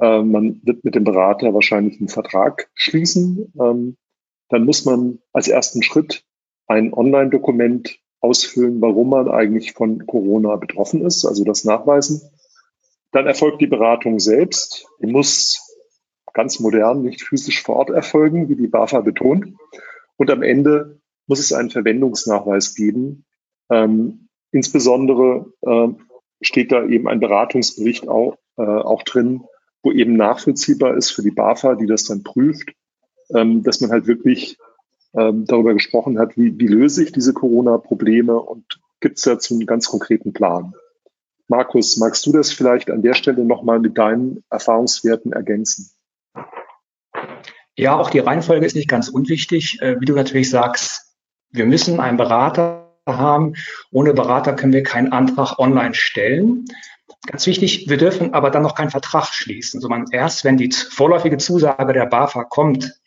[0.00, 3.52] Ähm, man wird mit dem Berater wahrscheinlich einen Vertrag schließen.
[3.60, 3.96] Ähm,
[4.48, 6.24] dann muss man als ersten Schritt
[6.68, 12.22] ein Online-Dokument ausfüllen, warum man eigentlich von Corona betroffen ist, also das nachweisen.
[13.12, 14.86] Dann erfolgt die Beratung selbst.
[15.00, 15.64] Die muss
[16.34, 19.54] ganz modern, nicht physisch vor Ort erfolgen, wie die BAFA betont.
[20.16, 23.24] Und am Ende muss es einen Verwendungsnachweis geben.
[23.70, 25.88] Ähm, insbesondere äh,
[26.40, 29.44] steht da eben ein Beratungsbericht auch, äh, auch drin,
[29.82, 32.72] wo eben nachvollziehbar ist für die BAFA, die das dann prüft,
[33.34, 34.58] ähm, dass man halt wirklich
[35.18, 39.66] ähm, darüber gesprochen hat, wie, wie löse ich diese Corona-Probleme und gibt es dazu einen
[39.66, 40.74] ganz konkreten Plan.
[41.48, 45.90] Markus, magst du das vielleicht an der Stelle nochmal mit deinen Erfahrungswerten ergänzen?
[47.76, 49.80] Ja, auch die Reihenfolge ist nicht ganz unwichtig.
[49.80, 51.16] Äh, wie du natürlich sagst,
[51.50, 53.54] wir müssen einen Berater haben.
[53.90, 56.66] Ohne Berater können wir keinen Antrag online stellen.
[57.26, 61.38] Ganz wichtig, wir dürfen aber dann noch keinen Vertrag schließen, sondern erst wenn die vorläufige
[61.38, 63.00] Zusage der BAFA kommt,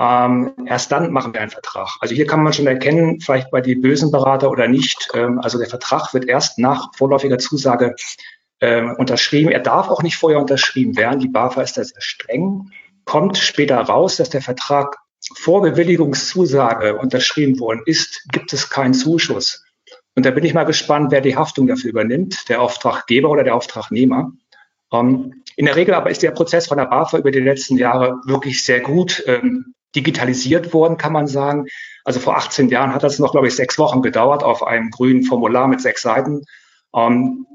[0.00, 1.98] ähm, erst dann machen wir einen Vertrag.
[2.00, 5.10] Also hier kann man schon erkennen, vielleicht bei die bösen Berater oder nicht.
[5.12, 7.94] Ähm, also der Vertrag wird erst nach vorläufiger Zusage
[8.62, 9.50] ähm, unterschrieben.
[9.50, 11.20] Er darf auch nicht vorher unterschrieben werden.
[11.20, 12.70] Die BAFA ist da sehr streng.
[13.04, 14.96] Kommt später raus, dass der Vertrag
[15.34, 19.66] vor Bewilligungszusage unterschrieben worden ist, gibt es keinen Zuschuss.
[20.16, 23.54] Und da bin ich mal gespannt, wer die Haftung dafür übernimmt, der Auftraggeber oder der
[23.54, 24.32] Auftragnehmer.
[24.92, 28.18] Ähm, in der Regel aber ist der Prozess von der BAFA über die letzten Jahre
[28.24, 31.66] wirklich sehr gut ähm, digitalisiert worden, kann man sagen.
[32.04, 35.22] Also vor 18 Jahren hat das noch, glaube ich, sechs Wochen gedauert auf einem grünen
[35.24, 36.44] Formular mit sechs Seiten.
[36.94, 37.46] Ähm,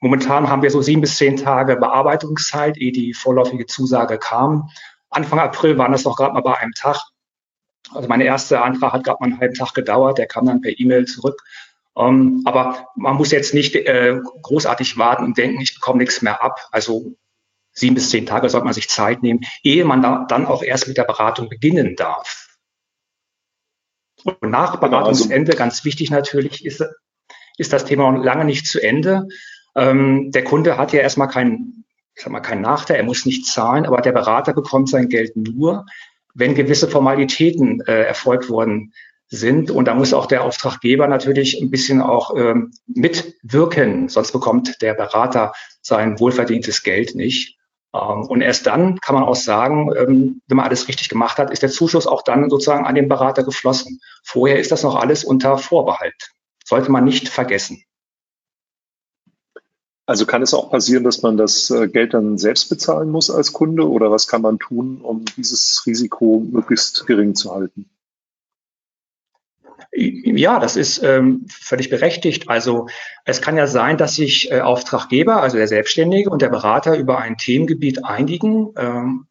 [0.00, 4.70] momentan haben wir so sieben bis zehn Tage Bearbeitungszeit, ehe die vorläufige Zusage kam.
[5.10, 6.98] Anfang April waren das noch gerade mal bei einem Tag.
[7.94, 10.78] Also mein erster Antrag hat gerade mal einen halben Tag gedauert, der kam dann per
[10.78, 11.42] E-Mail zurück.
[11.96, 16.42] Ähm, aber man muss jetzt nicht äh, großartig warten und denken, ich bekomme nichts mehr
[16.42, 16.60] ab.
[16.70, 17.14] Also
[17.76, 20.88] sieben bis zehn Tage sollte man sich Zeit nehmen, ehe man da, dann auch erst
[20.88, 22.56] mit der Beratung beginnen darf.
[24.24, 26.84] Und nach genau, also Beratungsende, ganz wichtig natürlich, ist,
[27.58, 29.28] ist das Thema noch lange nicht zu Ende.
[29.76, 31.84] Ähm, der Kunde hat ja erstmal keinen,
[32.14, 35.36] ich sag mal, keinen Nachteil, er muss nicht zahlen, aber der Berater bekommt sein Geld
[35.36, 35.84] nur,
[36.34, 38.94] wenn gewisse Formalitäten äh, erfolgt worden
[39.28, 39.70] sind.
[39.70, 44.94] Und da muss auch der Auftraggeber natürlich ein bisschen auch ähm, mitwirken, sonst bekommt der
[44.94, 47.55] Berater sein wohlverdientes Geld nicht.
[47.96, 51.50] Ähm, und erst dann kann man auch sagen, ähm, wenn man alles richtig gemacht hat,
[51.50, 54.00] ist der Zuschuss auch dann sozusagen an den Berater geflossen.
[54.24, 56.32] Vorher ist das noch alles unter Vorbehalt.
[56.64, 57.82] Sollte man nicht vergessen.
[60.08, 63.52] Also kann es auch passieren, dass man das äh, Geld dann selbst bezahlen muss als
[63.52, 67.90] Kunde oder was kann man tun, um dieses Risiko möglichst gering zu halten?
[69.98, 72.50] Ja, das ist ähm, völlig berechtigt.
[72.50, 72.86] Also
[73.24, 77.18] es kann ja sein, dass sich äh, Auftraggeber, also der Selbstständige und der Berater über
[77.18, 79.26] ein Themengebiet einigen, ähm,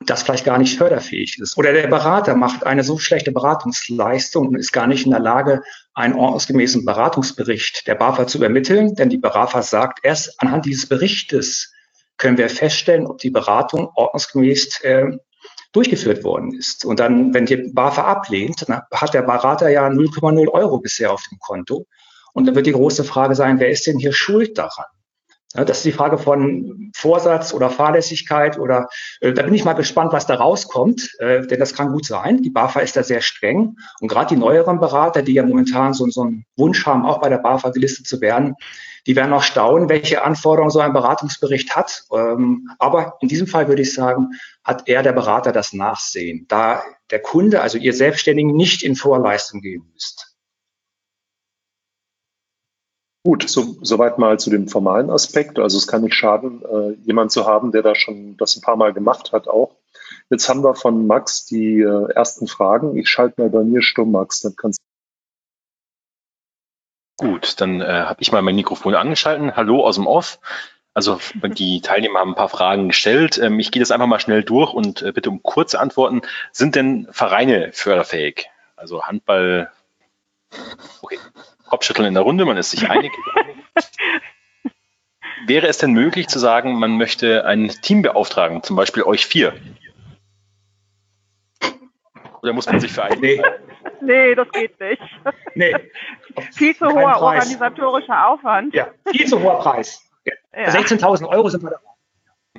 [0.00, 1.58] das vielleicht gar nicht förderfähig ist.
[1.58, 5.62] Oder der Berater macht eine so schlechte Beratungsleistung und ist gar nicht in der Lage,
[5.94, 8.94] einen ordnungsgemäßen Beratungsbericht der BAFA zu übermitteln.
[8.94, 11.74] Denn die BAFA sagt, erst anhand dieses Berichtes
[12.16, 15.18] können wir feststellen, ob die Beratung ordnungsgemäß äh,
[15.76, 16.84] durchgeführt worden ist.
[16.84, 21.22] Und dann, wenn die BAFA ablehnt, dann hat der Berater ja 0,0 Euro bisher auf
[21.30, 21.86] dem Konto.
[22.32, 24.86] Und dann wird die große Frage sein, wer ist denn hier schuld daran?
[25.64, 28.88] Das ist die Frage von Vorsatz oder Fahrlässigkeit oder
[29.20, 32.42] äh, da bin ich mal gespannt, was da rauskommt, äh, denn das kann gut sein.
[32.42, 36.06] Die BAFA ist da sehr streng und gerade die neueren Berater, die ja momentan so,
[36.08, 38.54] so einen Wunsch haben, auch bei der BAFA gelistet zu werden,
[39.06, 42.04] die werden auch staunen, welche Anforderungen so ein Beratungsbericht hat.
[42.12, 44.30] Ähm, aber in diesem Fall würde ich sagen,
[44.64, 49.60] hat er der Berater das Nachsehen, da der Kunde, also ihr Selbstständigen, nicht in Vorleistung
[49.60, 50.35] gehen müsst.
[53.26, 55.58] Gut, so, soweit mal zu dem formalen Aspekt.
[55.58, 58.76] Also es kann nicht schaden, äh, jemand zu haben, der da schon das ein paar
[58.76, 59.74] Mal gemacht hat auch.
[60.30, 62.96] Jetzt haben wir von Max die äh, ersten Fragen.
[62.96, 64.78] Ich schalte mal bei mir stumm, Max, dann kannst
[67.16, 69.56] Gut, dann äh, habe ich mal mein Mikrofon angeschalten.
[69.56, 70.38] Hallo aus dem Off.
[70.94, 73.38] Also die Teilnehmer haben ein paar Fragen gestellt.
[73.38, 76.22] Ähm, ich gehe das einfach mal schnell durch und äh, bitte um kurze Antworten.
[76.52, 78.50] Sind denn Vereine förderfähig?
[78.76, 79.72] Also Handball,
[81.02, 81.18] okay,
[81.66, 83.12] Kopfschütteln in der Runde, man ist sich einig.
[85.46, 89.54] Wäre es denn möglich zu sagen, man möchte ein Team beauftragen, zum Beispiel euch vier?
[92.42, 93.20] Oder muss man sich vereinigen?
[93.20, 93.42] Nee.
[94.00, 95.02] nee, das geht nicht.
[95.54, 95.74] Nee.
[96.52, 97.44] viel zu hoher Preis.
[97.44, 98.74] organisatorischer Aufwand.
[98.74, 100.02] Ja, viel zu hoher Preis.
[100.24, 100.68] Ja.
[100.68, 101.80] 16.000 Euro sind wir da.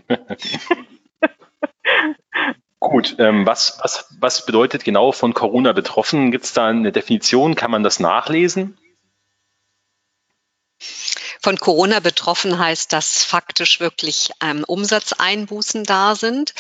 [2.80, 6.32] Gut, ähm, was, was, was bedeutet genau von Corona betroffen?
[6.32, 7.56] Gibt es da eine Definition?
[7.56, 8.78] Kann man das nachlesen?
[11.42, 16.54] Von Corona betroffen heißt, dass faktisch wirklich ähm, Umsatzeinbußen da sind.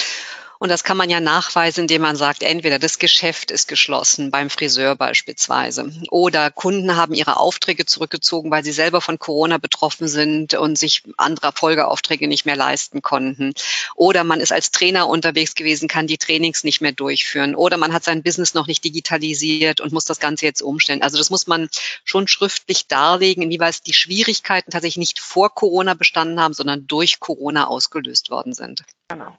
[0.60, 4.50] Und das kann man ja nachweisen, indem man sagt, entweder das Geschäft ist geschlossen, beim
[4.50, 10.54] Friseur beispielsweise, oder Kunden haben ihre Aufträge zurückgezogen, weil sie selber von Corona betroffen sind
[10.54, 13.54] und sich andere Folgeaufträge nicht mehr leisten konnten.
[13.96, 17.56] Oder man ist als Trainer unterwegs gewesen, kann die Trainings nicht mehr durchführen.
[17.56, 21.02] Oder man hat sein Business noch nicht digitalisiert und muss das Ganze jetzt umstellen.
[21.02, 21.70] Also das muss man
[22.04, 27.67] schon schriftlich darlegen, inwieweit die Schwierigkeiten tatsächlich nicht vor Corona bestanden haben, sondern durch Corona
[27.67, 28.84] ausgelöst worden sind.
[29.10, 29.38] Genau.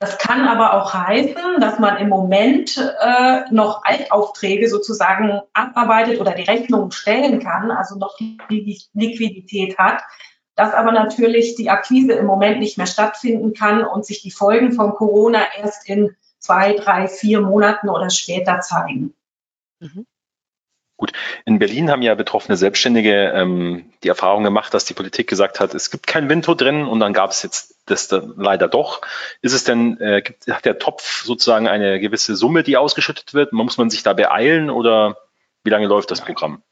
[0.00, 6.32] Das kann aber auch heißen, dass man im Moment äh, noch Altaufträge sozusagen abarbeitet oder
[6.32, 8.38] die Rechnung stellen kann, also noch die
[8.92, 10.02] Liquidität hat,
[10.54, 14.72] dass aber natürlich die Akquise im Moment nicht mehr stattfinden kann und sich die Folgen
[14.72, 19.14] von Corona erst in zwei, drei, vier Monaten oder später zeigen.
[19.80, 20.06] Mhm.
[20.98, 21.12] Gut,
[21.44, 25.72] in Berlin haben ja betroffene Selbstständige ähm, die Erfahrung gemacht, dass die Politik gesagt hat,
[25.72, 29.00] es gibt kein Winto drin und dann gab es jetzt das dann leider doch.
[29.40, 33.52] Ist es denn, äh, gibt, hat der Topf sozusagen eine gewisse Summe, die ausgeschüttet wird?
[33.52, 35.16] Muss man sich da beeilen oder
[35.62, 36.64] wie lange läuft das Programm?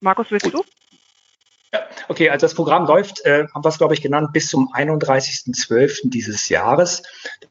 [0.00, 0.54] Markus, willst Gut.
[0.54, 0.64] du?
[1.72, 4.72] Ja, okay, also das Programm läuft, äh, haben wir es, glaube ich, genannt, bis zum
[4.72, 6.08] 31.12.
[6.08, 7.02] dieses Jahres.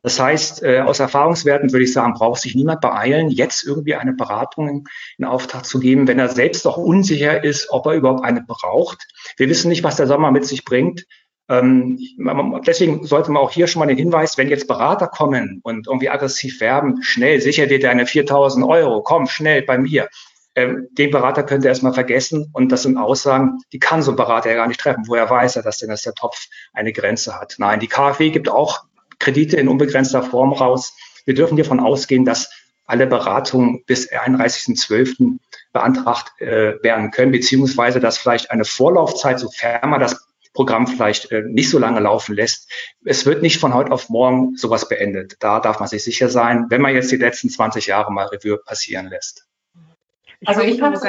[0.01, 4.13] Das heißt, äh, aus Erfahrungswerten würde ich sagen, braucht sich niemand beeilen, jetzt irgendwie eine
[4.13, 8.41] Beratung in Auftrag zu geben, wenn er selbst auch unsicher ist, ob er überhaupt eine
[8.41, 9.07] braucht.
[9.37, 11.05] Wir wissen nicht, was der Sommer mit sich bringt.
[11.49, 11.97] Ähm,
[12.65, 16.09] deswegen sollte man auch hier schon mal den Hinweis, wenn jetzt Berater kommen und irgendwie
[16.09, 20.09] aggressiv werben, schnell, sicher dir deine 4000 Euro, komm, schnell bei mir
[20.57, 22.49] ähm, den Berater könnt ihr erstmal vergessen.
[22.51, 25.03] Und das sind Aussagen, die kann so ein Berater ja gar nicht treffen.
[25.05, 27.55] Woher weiß er das denn, dass der Topf eine Grenze hat?
[27.59, 28.83] Nein, die KfW gibt auch
[29.19, 30.97] Kredite in unbegrenzter Form raus.
[31.25, 32.49] Wir dürfen davon ausgehen, dass
[32.87, 35.37] alle Beratungen bis 31.12.
[35.73, 41.43] beantragt äh, werden können, beziehungsweise dass vielleicht eine Vorlaufzeit, sofern man das Programm vielleicht äh,
[41.43, 42.71] nicht so lange laufen lässt.
[43.05, 45.35] Es wird nicht von heute auf morgen sowas beendet.
[45.39, 48.57] Da darf man sich sicher sein, wenn man jetzt die letzten 20 Jahre mal Revue
[48.57, 49.46] passieren lässt.
[50.39, 51.03] Ich also ich habe es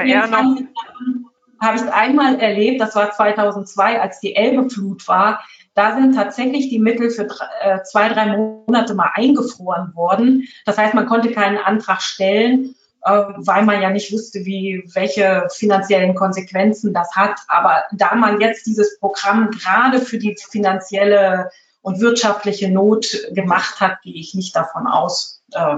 [1.60, 5.44] habe ich einmal erlebt, das war 2002, als die Elbeflut war.
[5.74, 7.28] Da sind tatsächlich die Mittel für
[7.60, 10.44] äh, zwei, drei Monate mal eingefroren worden.
[10.64, 15.48] Das heißt, man konnte keinen Antrag stellen, äh, weil man ja nicht wusste, wie, welche
[15.52, 17.40] finanziellen Konsequenzen das hat.
[17.48, 24.02] Aber da man jetzt dieses Programm gerade für die finanzielle und wirtschaftliche Not gemacht hat,
[24.02, 25.76] gehe ich nicht davon aus, äh,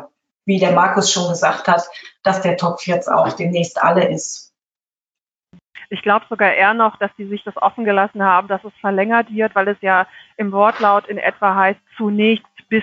[0.51, 1.89] wie der Markus schon gesagt hat,
[2.25, 4.53] dass der Topf jetzt auch demnächst alle ist.
[5.91, 9.33] Ich glaube sogar eher noch, dass die sich das offen gelassen haben, dass es verlängert
[9.33, 12.83] wird, weil es ja im Wortlaut in etwa heißt, zunächst bis.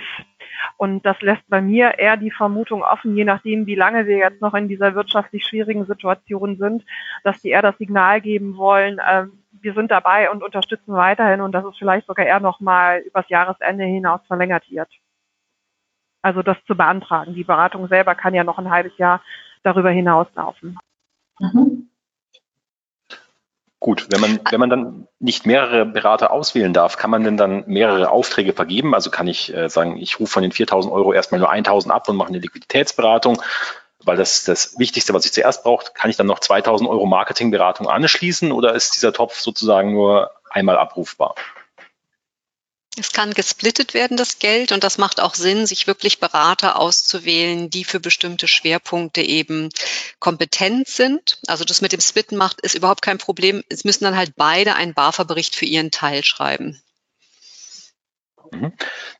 [0.77, 4.41] Und das lässt bei mir eher die Vermutung offen, je nachdem, wie lange wir jetzt
[4.41, 6.85] noch in dieser wirtschaftlich schwierigen Situation sind,
[7.23, 9.25] dass die eher das Signal geben wollen, äh,
[9.61, 13.27] wir sind dabei und unterstützen weiterhin und dass es vielleicht sogar eher noch mal übers
[13.27, 14.89] Jahresende hinaus verlängert wird
[16.27, 17.33] also das zu beantragen.
[17.33, 19.21] Die Beratung selber kann ja noch ein halbes Jahr
[19.63, 20.77] darüber hinauslaufen.
[21.39, 21.89] Mhm.
[23.79, 27.63] Gut, wenn man, wenn man dann nicht mehrere Berater auswählen darf, kann man denn dann
[27.67, 28.93] mehrere Aufträge vergeben?
[28.93, 32.09] Also kann ich äh, sagen, ich rufe von den 4.000 Euro erstmal nur 1.000 ab
[32.09, 33.41] und mache eine Liquiditätsberatung.
[34.03, 37.87] weil das das Wichtigste, was ich zuerst brauche, kann ich dann noch 2000 Euro Marketingberatung
[37.87, 41.35] anschließen oder ist dieser Topf sozusagen nur einmal abrufbar?
[42.99, 47.69] Es kann gesplittet werden, das Geld, und das macht auch Sinn, sich wirklich Berater auszuwählen,
[47.69, 49.69] die für bestimmte Schwerpunkte eben
[50.19, 51.39] kompetent sind.
[51.47, 53.63] Also das mit dem Splitten macht, ist überhaupt kein Problem.
[53.69, 56.81] Es müssen dann halt beide einen BAFA-Bericht für ihren Teil schreiben.
[58.51, 58.73] Mhm.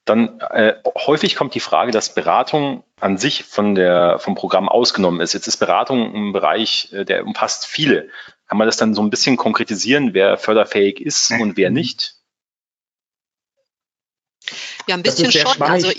[0.06, 0.76] Dann äh,
[1.06, 5.34] häufig kommt die Frage, dass Beratung an sich von der, vom Programm ausgenommen ist.
[5.34, 8.10] Jetzt ist Beratung ein Bereich, äh, der umfasst viele.
[8.48, 12.17] Kann man das dann so ein bisschen konkretisieren, wer förderfähig ist und wer nicht?
[14.88, 15.62] Ja, ein bisschen schon.
[15.62, 15.90] Also,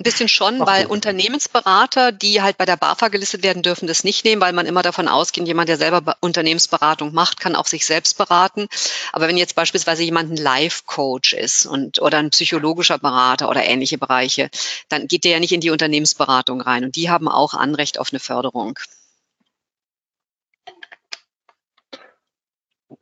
[0.00, 4.24] ein bisschen schon, weil Unternehmensberater, die halt bei der BAFA gelistet werden, dürfen das nicht
[4.24, 8.16] nehmen, weil man immer davon ausgeht, jemand, der selber Unternehmensberatung macht, kann auch sich selbst
[8.16, 8.66] beraten.
[9.12, 13.98] Aber wenn jetzt beispielsweise jemand ein Life-Coach ist und oder ein psychologischer Berater oder ähnliche
[13.98, 14.48] Bereiche,
[14.88, 16.84] dann geht der ja nicht in die Unternehmensberatung rein.
[16.84, 18.78] Und die haben auch Anrecht auf eine Förderung.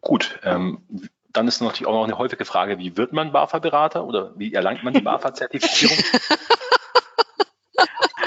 [0.00, 0.82] Gut, ähm,
[1.38, 4.82] dann ist natürlich auch noch eine häufige Frage, wie wird man BAFA-Berater oder wie erlangt
[4.82, 5.96] man die BAFA-Zertifizierung?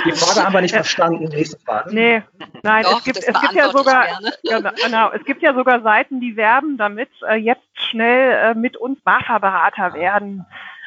[0.05, 1.25] Die Frage haben wir nicht verstanden.
[1.25, 1.93] Nächste Frage.
[1.93, 2.23] Nee,
[2.63, 4.05] nein, Doch, es gibt, es gibt ja sogar,
[4.83, 8.99] genau, es gibt ja sogar Seiten, die werben damit, äh, jetzt schnell äh, mit uns
[9.01, 10.45] BAFA-Berater werden,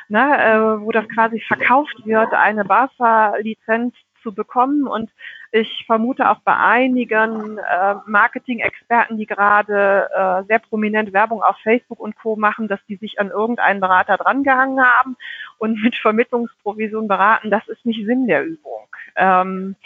[0.08, 5.10] ne, äh, wo das quasi verkauft wird, eine BAFA-Lizenz zu bekommen und
[5.56, 12.00] ich vermute auch bei einigen äh, Marketing-Experten, die gerade äh, sehr prominent Werbung auf Facebook
[12.00, 12.34] und Co.
[12.34, 15.16] machen, dass die sich an irgendeinen Berater drangehangen haben
[15.58, 17.52] und mit Vermittlungsprovision beraten.
[17.52, 18.88] Das ist nicht Sinn der Übung.
[19.14, 19.76] Ähm,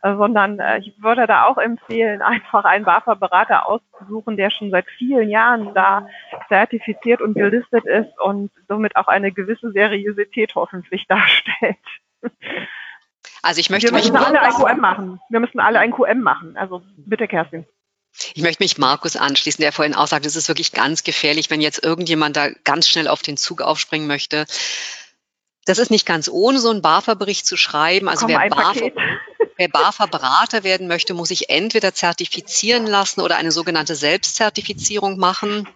[0.00, 4.86] äh, sondern äh, ich würde da auch empfehlen, einfach einen BAFA-Berater auszusuchen, der schon seit
[4.96, 6.08] vielen Jahren da
[6.48, 11.76] zertifiziert und gelistet ist und somit auch eine gewisse Seriosität hoffentlich darstellt.
[13.42, 15.20] Also ich möchte Wir müssen alle ein QM machen.
[15.30, 16.56] Wir müssen alle ein QM machen.
[16.56, 17.66] Also bitte, Kerstin.
[18.34, 21.60] Ich möchte mich Markus anschließen, der vorhin auch sagt, es ist wirklich ganz gefährlich, wenn
[21.60, 24.46] jetzt irgendjemand da ganz schnell auf den Zug aufspringen möchte.
[25.64, 28.08] Das ist nicht ganz ohne, so einen BAFA-Bericht zu schreiben.
[28.08, 28.74] Also Komm, wer BAFA,
[29.56, 35.68] wer BAFA-Berater werden möchte, muss sich entweder zertifizieren lassen oder eine sogenannte Selbstzertifizierung machen.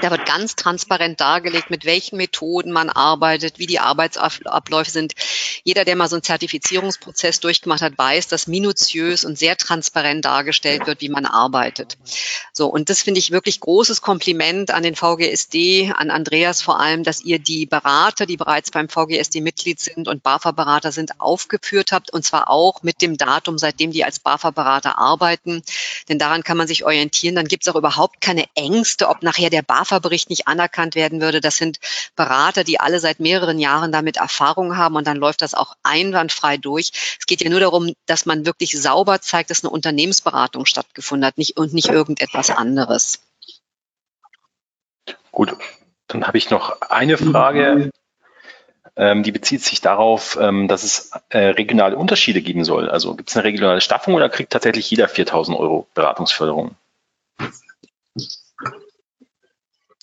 [0.00, 5.14] Da wird ganz transparent dargelegt, mit welchen Methoden man arbeitet, wie die Arbeitsabläufe sind.
[5.62, 10.86] Jeder, der mal so einen Zertifizierungsprozess durchgemacht hat, weiß, dass minutiös und sehr transparent dargestellt
[10.86, 11.98] wird, wie man arbeitet.
[12.52, 17.04] So, und das finde ich wirklich großes Kompliment an den VGSD, an Andreas vor allem,
[17.04, 22.10] dass ihr die Berater, die bereits beim VGSD Mitglied sind und BAFA-Berater sind, aufgeführt habt
[22.12, 25.62] und zwar auch mit dem Datum, seitdem die als BAFA-Berater arbeiten.
[26.08, 27.34] Denn daran kann man sich orientieren.
[27.34, 31.20] Dann gibt es auch überhaupt keine Ängste, ob nachher der BAFA BAFA-Bericht nicht anerkannt werden
[31.20, 31.40] würde.
[31.40, 31.78] Das sind
[32.16, 36.56] Berater, die alle seit mehreren Jahren damit Erfahrung haben und dann läuft das auch einwandfrei
[36.56, 36.92] durch.
[37.18, 41.38] Es geht ja nur darum, dass man wirklich sauber zeigt, dass eine Unternehmensberatung stattgefunden hat
[41.38, 43.20] nicht, und nicht irgendetwas anderes.
[45.32, 45.56] Gut,
[46.08, 47.90] dann habe ich noch eine Frage.
[48.96, 52.90] Ähm, die bezieht sich darauf, ähm, dass es äh, regionale Unterschiede geben soll.
[52.90, 56.74] Also gibt es eine regionale Staffung oder kriegt tatsächlich jeder 4000 Euro Beratungsförderung?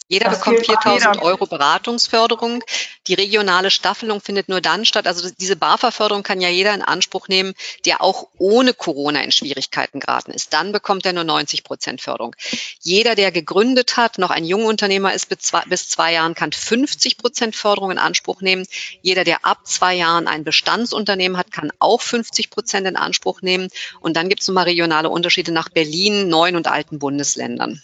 [0.09, 2.63] Jeder das bekommt 4000 Euro Beratungsförderung.
[3.07, 5.05] Die regionale Staffelung findet nur dann statt.
[5.05, 7.53] Also diese BAFA-Förderung kann ja jeder in Anspruch nehmen,
[7.85, 10.53] der auch ohne Corona in Schwierigkeiten geraten ist.
[10.53, 12.35] Dann bekommt er nur 90 Prozent Förderung.
[12.81, 17.17] Jeder, der gegründet hat, noch ein Jungunternehmer ist bis zwei, bis zwei Jahren, kann 50
[17.17, 18.65] Prozent Förderung in Anspruch nehmen.
[19.01, 23.67] Jeder, der ab zwei Jahren ein Bestandsunternehmen hat, kann auch 50 Prozent in Anspruch nehmen.
[23.99, 27.81] Und dann gibt es nochmal regionale Unterschiede nach Berlin, neuen und alten Bundesländern.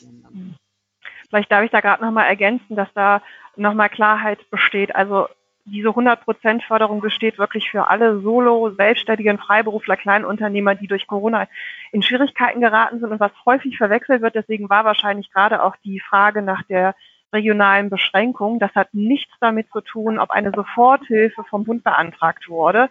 [1.33, 3.23] Vielleicht darf ich da gerade nochmal ergänzen, dass da
[3.55, 4.95] nochmal Klarheit besteht.
[4.95, 5.27] Also
[5.65, 11.47] diese 100% Förderung besteht wirklich für alle Solo, Selbstständigen, Freiberufler, Kleinunternehmer, die durch Corona
[11.91, 14.35] in Schwierigkeiten geraten sind und was häufig verwechselt wird.
[14.35, 16.93] Deswegen war wahrscheinlich gerade auch die Frage nach der
[17.33, 18.59] regionalen Beschränkung.
[18.59, 22.89] Das hat nichts damit zu tun, ob eine Soforthilfe vom Bund beantragt wurde.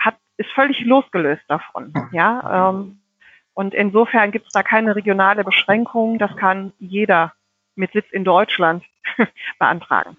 [0.00, 1.94] Hat, ist völlig losgelöst davon.
[2.10, 2.98] Ja, ähm,
[3.52, 6.18] und insofern gibt es da keine regionale Beschränkung.
[6.18, 7.34] Das kann jeder
[7.74, 8.84] mit Sitz in Deutschland
[9.58, 10.16] beantragen.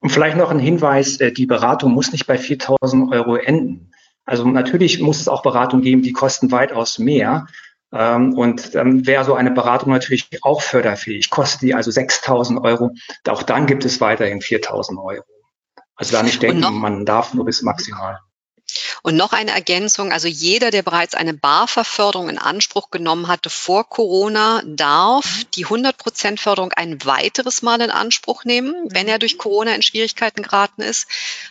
[0.00, 3.92] Und vielleicht noch ein Hinweis, äh, die Beratung muss nicht bei 4000 Euro enden.
[4.24, 7.46] Also natürlich muss es auch Beratung geben, die kosten weitaus mehr.
[7.92, 11.30] Ähm, und dann wäre so eine Beratung natürlich auch förderfähig.
[11.30, 12.92] Kostet die also 6000 Euro.
[13.28, 15.24] Auch dann gibt es weiterhin 4000 Euro.
[15.96, 18.20] Also da nicht denken, man darf nur bis maximal.
[19.02, 23.88] Und noch eine Ergänzung, also jeder, der bereits eine BAFA-Förderung in Anspruch genommen hatte vor
[23.88, 29.74] Corona, darf die 100% Förderung ein weiteres Mal in Anspruch nehmen, wenn er durch Corona
[29.74, 31.06] in Schwierigkeiten geraten ist.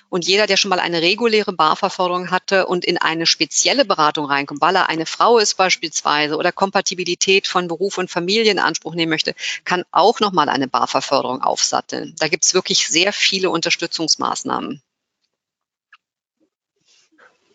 [0.09, 4.61] Und jeder, der schon mal eine reguläre BAFA-Förderung hatte und in eine spezielle Beratung reinkommt,
[4.61, 9.11] weil er eine Frau ist beispielsweise oder Kompatibilität von Beruf und Familie in Anspruch nehmen
[9.11, 12.15] möchte, kann auch nochmal eine BAFA-Förderung aufsatteln.
[12.19, 14.81] Da gibt es wirklich sehr viele Unterstützungsmaßnahmen.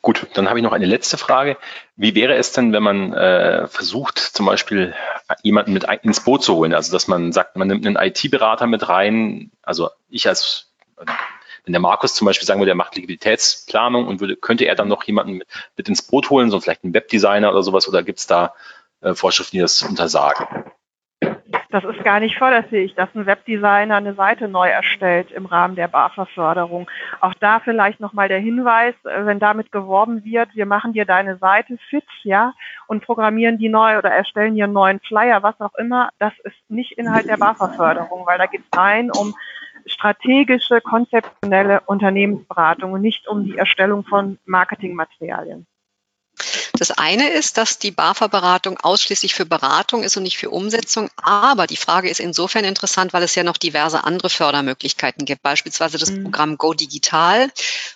[0.04, 1.56] Gut, dann habe ich noch eine letzte Frage.
[1.96, 4.94] Wie wäre es denn, wenn man äh, versucht, zum Beispiel
[5.42, 6.74] jemanden mit ins Boot zu holen?
[6.74, 9.50] Also, dass man sagt, man nimmt einen IT-Berater mit rein.
[9.62, 10.74] Also, ich als,
[11.64, 14.88] wenn der Markus zum Beispiel sagen würde, er macht Liquiditätsplanung und würde, könnte er dann
[14.88, 18.18] noch jemanden mit, mit ins Boot holen, so vielleicht einen Webdesigner oder sowas, oder gibt
[18.18, 18.52] es da
[19.00, 20.70] äh, Vorschriften, die das untersagen?
[21.74, 25.88] Das ist gar nicht förderfähig, dass ein Webdesigner eine Seite neu erstellt im Rahmen der
[25.88, 26.88] BAFA-Förderung.
[27.20, 31.36] Auch da vielleicht nochmal der Hinweis, äh, wenn damit geworben wird, wir machen dir deine
[31.38, 32.54] Seite fit, ja,
[32.86, 36.54] und programmieren die neu oder erstellen dir einen neuen Flyer, was auch immer, das ist
[36.68, 39.34] nicht Inhalt der BAFA-Förderung, weil da geht es rein um
[39.84, 45.66] strategische, konzeptionelle Unternehmensberatung und nicht um die Erstellung von Marketingmaterialien.
[46.76, 51.08] Das eine ist, dass die BAFA-Beratung ausschließlich für Beratung ist und nicht für Umsetzung.
[51.22, 55.98] Aber die Frage ist insofern interessant, weil es ja noch diverse andere Fördermöglichkeiten gibt, beispielsweise
[55.98, 56.24] das mhm.
[56.24, 57.48] Programm Go Digital.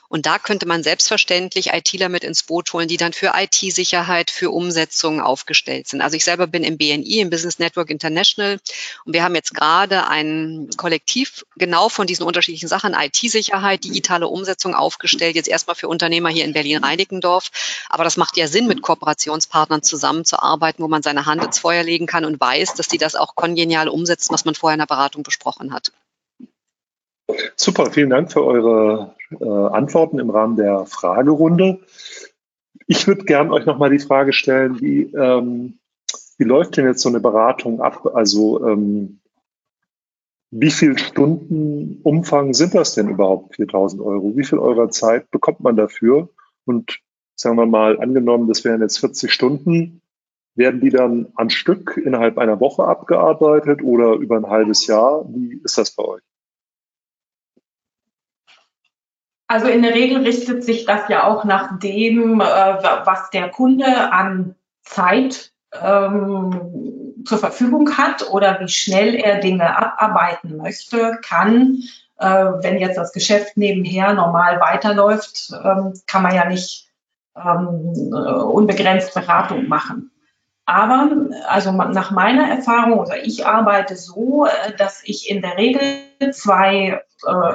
[0.09, 4.51] Und da könnte man selbstverständlich ITler mit ins Boot holen, die dann für IT-Sicherheit, für
[4.51, 6.01] Umsetzungen aufgestellt sind.
[6.01, 8.59] Also ich selber bin im BNI, im Business Network International.
[9.05, 14.75] Und wir haben jetzt gerade ein Kollektiv genau von diesen unterschiedlichen Sachen, IT-Sicherheit, digitale Umsetzung
[14.75, 15.37] aufgestellt.
[15.37, 17.51] Jetzt erstmal für Unternehmer hier in Berlin-Reinickendorf.
[17.91, 22.07] Aber das macht ja Sinn, mit Kooperationspartnern zusammenzuarbeiten, wo man seine Hand ins Feuer legen
[22.07, 25.23] kann und weiß, dass die das auch kongenial umsetzen, was man vorher in der Beratung
[25.23, 25.93] besprochen hat.
[27.57, 31.81] Super, vielen Dank für eure äh, Antworten im Rahmen der Fragerunde.
[32.87, 35.79] Ich würde gern euch nochmal die Frage stellen, wie, ähm,
[36.39, 38.07] wie läuft denn jetzt so eine Beratung ab?
[38.15, 39.21] Also ähm,
[40.51, 44.35] wie viel Stunden Umfang sind das denn überhaupt, 4000 Euro?
[44.37, 46.31] Wie viel eurer Zeit bekommt man dafür?
[46.65, 47.01] Und
[47.39, 50.03] sagen wir mal, angenommen, das wären jetzt 40 Stunden,
[50.55, 55.25] werden die dann am Stück innerhalb einer Woche abgearbeitet oder über ein halbes Jahr?
[55.29, 56.23] Wie ist das bei euch?
[59.47, 64.13] Also in der Regel richtet sich das ja auch nach dem, äh, was der Kunde
[64.13, 71.83] an Zeit ähm, zur Verfügung hat oder wie schnell er Dinge abarbeiten möchte, kann.
[72.19, 76.88] Äh, wenn jetzt das Geschäft nebenher normal weiterläuft, ähm, kann man ja nicht
[77.45, 78.13] ähm,
[78.53, 80.11] unbegrenzt Beratung machen.
[80.69, 81.11] Aber
[81.47, 85.81] also nach meiner Erfahrung, oder ich arbeite so, äh, dass ich in der Regel
[86.33, 87.53] zwei, äh,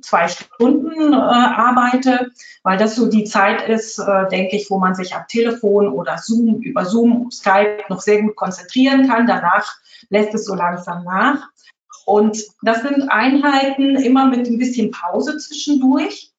[0.00, 2.30] zwei Stunden äh, arbeite,
[2.62, 6.16] weil das so die Zeit ist, äh, denke ich, wo man sich am Telefon oder
[6.16, 9.26] Zoom, über Zoom, Skype noch sehr gut konzentrieren kann.
[9.26, 9.76] Danach
[10.08, 11.46] lässt es so langsam nach.
[12.06, 16.33] Und das sind Einheiten immer mit ein bisschen Pause zwischendurch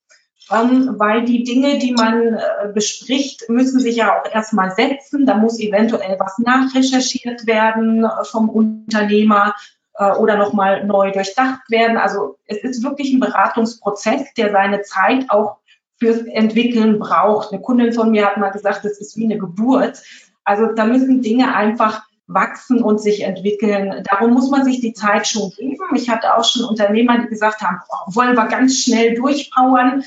[0.49, 5.25] weil die Dinge, die man äh, bespricht, müssen sich ja auch erstmal setzen.
[5.25, 9.55] Da muss eventuell was nachrecherchiert werden äh, vom Unternehmer
[9.95, 11.97] äh, oder nochmal neu durchdacht werden.
[11.97, 15.57] Also es ist wirklich ein Beratungsprozess, der seine Zeit auch
[15.97, 17.51] fürs Entwickeln braucht.
[17.51, 20.01] Eine Kundin von mir hat mal gesagt, das ist wie eine Geburt.
[20.43, 24.03] Also da müssen Dinge einfach wachsen und sich entwickeln.
[24.09, 25.95] Darum muss man sich die Zeit schon geben.
[25.95, 30.03] Ich hatte auch schon Unternehmer, die gesagt haben, oh, wollen wir ganz schnell durchpowern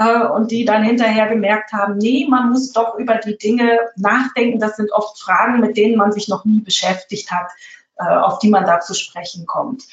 [0.00, 4.58] äh, und die dann hinterher gemerkt haben, nee, man muss doch über die Dinge nachdenken.
[4.58, 7.50] Das sind oft Fragen, mit denen man sich noch nie beschäftigt hat,
[7.98, 9.84] äh, auf die man da zu sprechen kommt.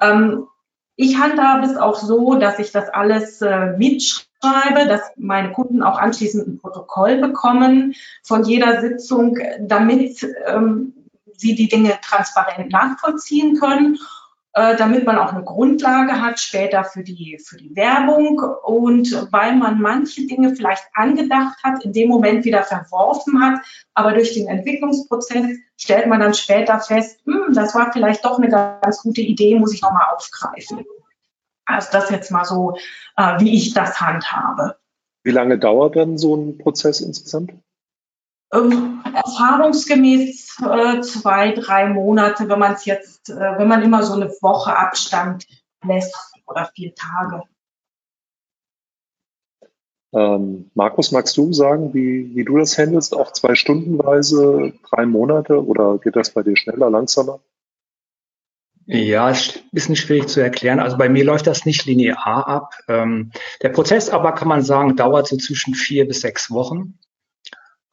[0.00, 0.48] Ähm,
[0.96, 5.98] ich handhabe es auch so, dass ich das alles äh, mitschreibe, dass meine Kunden auch
[5.98, 7.94] anschließend ein Protokoll bekommen
[8.24, 10.94] von jeder Sitzung, damit ähm,
[11.36, 13.98] sie die Dinge transparent nachvollziehen können
[14.54, 19.56] äh, damit man auch eine Grundlage hat später für die, für die Werbung und weil
[19.56, 23.60] man manche Dinge vielleicht angedacht hat, in dem Moment wieder verworfen hat,
[23.94, 28.48] aber durch den Entwicklungsprozess stellt man dann später fest, hm, das war vielleicht doch eine
[28.48, 30.84] ganz gute Idee, muss ich nochmal aufgreifen.
[31.66, 32.76] Also das jetzt mal so,
[33.16, 34.76] äh, wie ich das handhabe.
[35.24, 37.54] Wie lange dauert dann so ein Prozess insgesamt?
[38.52, 44.14] Ähm, erfahrungsgemäß äh, zwei, drei Monate, wenn man es jetzt, äh, wenn man immer so
[44.14, 45.46] eine Woche Abstand
[45.84, 46.14] lässt
[46.46, 47.42] oder vier Tage.
[50.12, 53.16] Ähm, Markus, magst du sagen, wie, wie du das handelst?
[53.16, 57.40] Auch zwei Stundenweise, drei Monate oder geht das bei dir schneller, langsamer?
[58.86, 60.78] Ja, ist ein bisschen schwierig zu erklären.
[60.78, 62.74] Also bei mir läuft das nicht linear ab.
[62.86, 63.32] Ähm,
[63.62, 66.98] der Prozess aber, kann man sagen, dauert so zwischen vier bis sechs Wochen.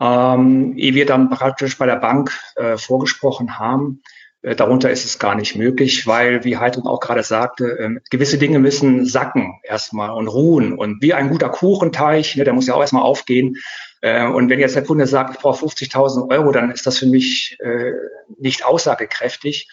[0.01, 4.01] Ähm, ehe wir dann praktisch bei der Bank äh, vorgesprochen haben,
[4.41, 8.39] äh, darunter ist es gar nicht möglich, weil, wie Heidrun auch gerade sagte, äh, gewisse
[8.39, 10.73] Dinge müssen sacken erstmal und ruhen.
[10.73, 13.57] Und wie ein guter Kuchenteig, ne, der muss ja auch erstmal aufgehen.
[14.01, 17.05] Äh, und wenn jetzt der Kunde sagt, ich brauche 50.000 Euro, dann ist das für
[17.05, 17.91] mich äh,
[18.39, 19.69] nicht aussagekräftig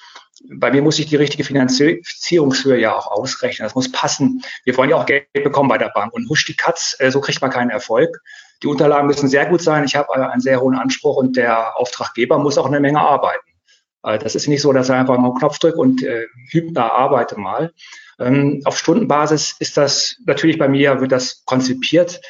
[0.51, 3.66] bei mir muss ich die richtige Finanzierungshöhe ja auch ausrechnen.
[3.66, 4.43] Das muss passen.
[4.64, 6.12] Wir wollen ja auch Geld bekommen bei der Bank.
[6.12, 8.22] Und husch die Katz, äh, so kriegt man keinen Erfolg.
[8.62, 9.84] Die Unterlagen müssen sehr gut sein.
[9.84, 13.48] Ich habe äh, einen sehr hohen Anspruch und der Auftraggeber muss auch eine Menge arbeiten.
[14.02, 16.92] Äh, das ist nicht so, dass er einfach mal einen Knopf drückt und äh, Hübner
[16.92, 17.72] arbeite mal.
[18.18, 22.20] Ähm, auf Stundenbasis ist das natürlich bei mir, wird das konzipiert.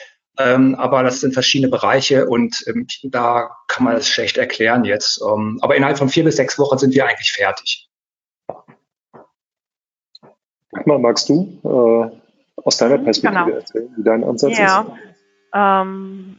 [0.41, 5.21] Ähm, aber das sind verschiedene Bereiche und ähm, da kann man es schlecht erklären jetzt.
[5.21, 7.89] Ähm, aber innerhalb von vier bis sechs Wochen sind wir eigentlich fertig.
[10.85, 13.57] Mal, magst du äh, aus deiner Perspektive genau.
[13.57, 14.83] erzählen, wie dein Ansatz ja.
[14.83, 15.08] ist?
[15.55, 16.39] Ähm,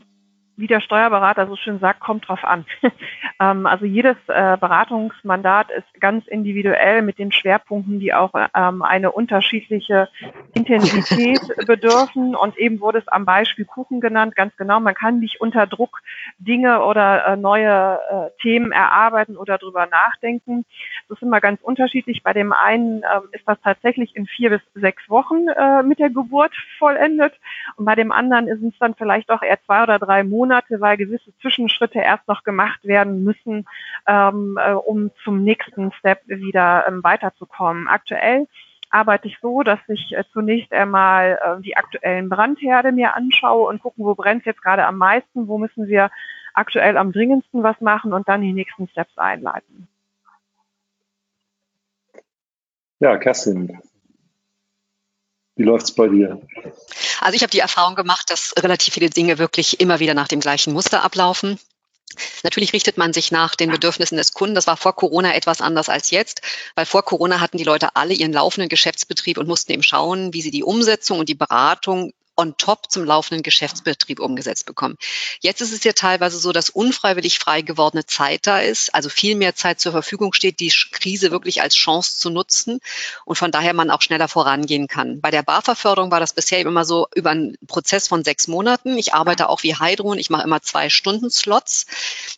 [0.59, 2.65] wie der Steuerberater so schön sagt, kommt drauf an.
[3.39, 9.13] ähm, also jedes äh, Beratungsmandat ist ganz individuell mit den Schwerpunkten, die auch ähm, eine
[9.13, 10.09] unterschiedliche
[10.53, 12.35] Intensität bedürfen.
[12.35, 14.81] Und eben wurde es am Beispiel Kuchen genannt, ganz genau.
[14.81, 16.01] Man kann nicht unter Druck
[16.39, 20.65] Dinge oder äh, neue äh, Themen erarbeiten oder drüber nachdenken.
[21.07, 22.21] Das ist immer ganz unterschiedlich.
[22.21, 26.09] Bei dem einen äh, ist das tatsächlich in vier bis sechs Wochen äh, mit der
[26.09, 27.33] Geburt vollendet.
[27.77, 30.81] Und bei dem anderen ist es dann vielleicht auch eher zwei oder drei Monate Monate,
[30.81, 33.67] weil gewisse Zwischenschritte erst noch gemacht werden müssen,
[34.07, 37.87] ähm, äh, um zum nächsten Step wieder ähm, weiterzukommen.
[37.87, 38.47] Aktuell
[38.89, 43.81] arbeite ich so, dass ich äh, zunächst einmal äh, die aktuellen Brandherde mir anschaue und
[43.81, 46.09] gucken, wo brennt es jetzt gerade am meisten, wo müssen wir
[46.55, 49.87] aktuell am dringendsten was machen und dann die nächsten Steps einleiten.
[52.99, 53.79] Ja, Kerstin,
[55.55, 56.41] wie läuft's bei dir?
[57.19, 60.39] Also ich habe die Erfahrung gemacht, dass relativ viele Dinge wirklich immer wieder nach dem
[60.39, 61.59] gleichen Muster ablaufen.
[62.43, 64.55] Natürlich richtet man sich nach den Bedürfnissen des Kunden.
[64.55, 66.41] Das war vor Corona etwas anders als jetzt,
[66.75, 70.41] weil vor Corona hatten die Leute alle ihren laufenden Geschäftsbetrieb und mussten eben schauen, wie
[70.41, 74.97] sie die Umsetzung und die Beratung on top zum laufenden Geschäftsbetrieb umgesetzt bekommen.
[75.41, 79.35] Jetzt ist es ja teilweise so, dass unfreiwillig frei gewordene Zeit da ist, also viel
[79.35, 82.79] mehr Zeit zur Verfügung steht, die Krise wirklich als Chance zu nutzen
[83.25, 85.19] und von daher man auch schneller vorangehen kann.
[85.19, 88.97] Bei der BAFA-Förderung war das bisher immer so über einen Prozess von sechs Monaten.
[88.97, 91.87] Ich arbeite auch wie Heidrun, ich mache immer zwei Stunden Slots.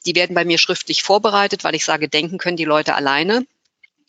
[0.08, 3.46] Die werden bei mir schriftlich vorbereitet, weil ich sage, denken können die Leute alleine.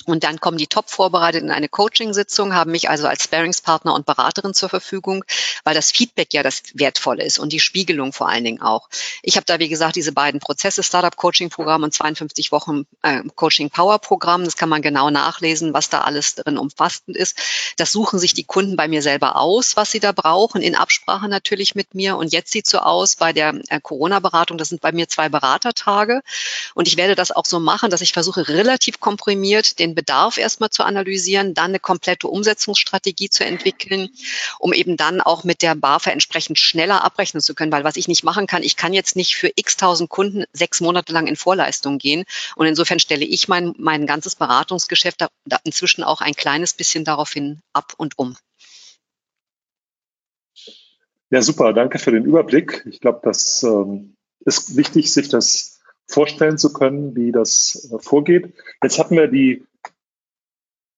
[0.06, 4.06] Und dann kommen die top vorbereitet in eine Coaching-Sitzung, haben mich also als Sparingspartner und
[4.06, 5.24] Beraterin zur Verfügung,
[5.64, 8.88] weil das Feedback ja das Wertvolle ist und die Spiegelung vor allen Dingen auch.
[9.22, 14.44] Ich habe da, wie gesagt, diese beiden Prozesse, Startup-Coaching-Programm und 52 Wochen äh, Coaching-Power-Programm.
[14.44, 17.38] Das kann man genau nachlesen, was da alles drin umfassend ist.
[17.76, 21.28] Das suchen sich die Kunden bei mir selber aus, was sie da brauchen, in Absprache
[21.28, 22.16] natürlich mit mir.
[22.16, 26.22] Und jetzt sieht so aus bei der äh, Corona-Beratung, das sind bei mir zwei Beratertage.
[26.74, 30.38] Und ich werde das auch so machen, dass ich versuche, relativ komprimiert den den Bedarf
[30.38, 34.08] erstmal zu analysieren, dann eine komplette Umsetzungsstrategie zu entwickeln,
[34.58, 37.72] um eben dann auch mit der BAFA entsprechend schneller abrechnen zu können.
[37.72, 40.80] Weil was ich nicht machen kann, ich kann jetzt nicht für x tausend Kunden sechs
[40.80, 42.24] Monate lang in Vorleistung gehen.
[42.56, 47.04] Und insofern stelle ich mein, mein ganzes Beratungsgeschäft da, da inzwischen auch ein kleines bisschen
[47.04, 48.36] daraufhin ab und um.
[51.30, 51.72] Ja, super.
[51.72, 52.84] Danke für den Überblick.
[52.90, 54.14] Ich glaube, das ähm,
[54.44, 58.52] ist wichtig, sich das vorstellen zu können, wie das äh, vorgeht.
[58.82, 59.64] Jetzt hatten wir die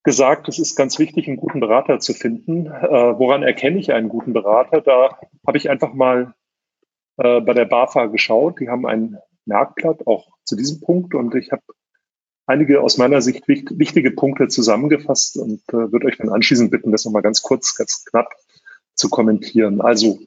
[0.04, 2.66] gesagt, es ist ganz wichtig, einen guten Berater zu finden.
[2.66, 4.82] Äh, woran erkenne ich einen guten Berater?
[4.82, 6.34] Da habe ich einfach mal
[7.16, 8.60] äh, bei der BAFA geschaut.
[8.60, 11.62] Die haben ein Merkblatt auch zu diesem Punkt und ich habe
[12.46, 16.92] einige aus meiner Sicht wicht, wichtige Punkte zusammengefasst und äh, würde euch dann anschließend bitten,
[16.92, 18.34] das nochmal ganz kurz, ganz knapp
[18.94, 19.80] zu kommentieren.
[19.80, 20.18] Also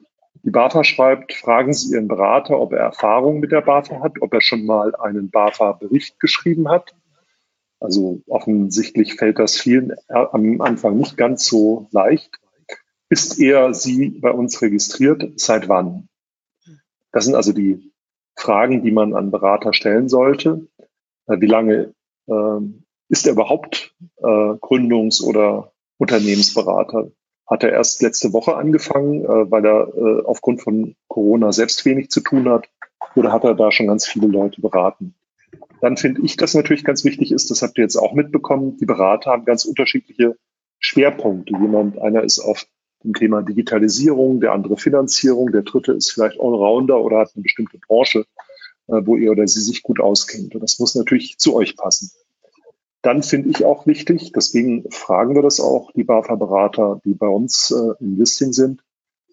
[0.42, 4.34] die BAFA schreibt, fragen Sie Ihren Berater, ob er Erfahrung mit der BAFA hat, ob
[4.34, 6.94] er schon mal einen BAFA-Bericht geschrieben hat
[7.80, 12.30] also offensichtlich fällt das vielen am Anfang nicht ganz so leicht.
[13.08, 15.40] Ist er sie bei uns registriert?
[15.40, 16.08] Seit wann?
[17.12, 17.92] Das sind also die
[18.36, 20.68] Fragen, die man an Berater stellen sollte.
[21.26, 21.94] Äh, wie lange
[22.26, 22.60] äh,
[23.08, 27.10] ist er überhaupt äh, Gründungs- oder Unternehmensberater?
[27.46, 32.10] Hat er erst letzte Woche angefangen, äh, weil er äh, aufgrund von Corona selbst wenig
[32.10, 32.68] zu tun hat?
[33.16, 35.14] Oder hat er da schon ganz viele Leute beraten?
[35.80, 38.86] Dann finde ich, dass natürlich ganz wichtig ist, das habt ihr jetzt auch mitbekommen, die
[38.86, 40.36] Berater haben ganz unterschiedliche
[40.78, 41.54] Schwerpunkte.
[41.60, 42.66] Jemand, einer ist auf
[43.04, 47.78] dem Thema Digitalisierung, der andere Finanzierung, der dritte ist vielleicht Allrounder oder hat eine bestimmte
[47.78, 48.24] Branche,
[48.88, 50.54] äh, wo ihr oder sie sich gut auskennt.
[50.54, 52.10] Und das muss natürlich zu euch passen.
[53.02, 57.70] Dann finde ich auch wichtig, deswegen fragen wir das auch, die BAFA-Berater, die bei uns
[57.70, 58.82] äh, im Listing sind,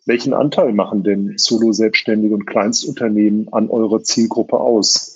[0.06, 5.15] welchen Anteil machen denn Solo-Selbstständige und Kleinstunternehmen an eurer Zielgruppe aus?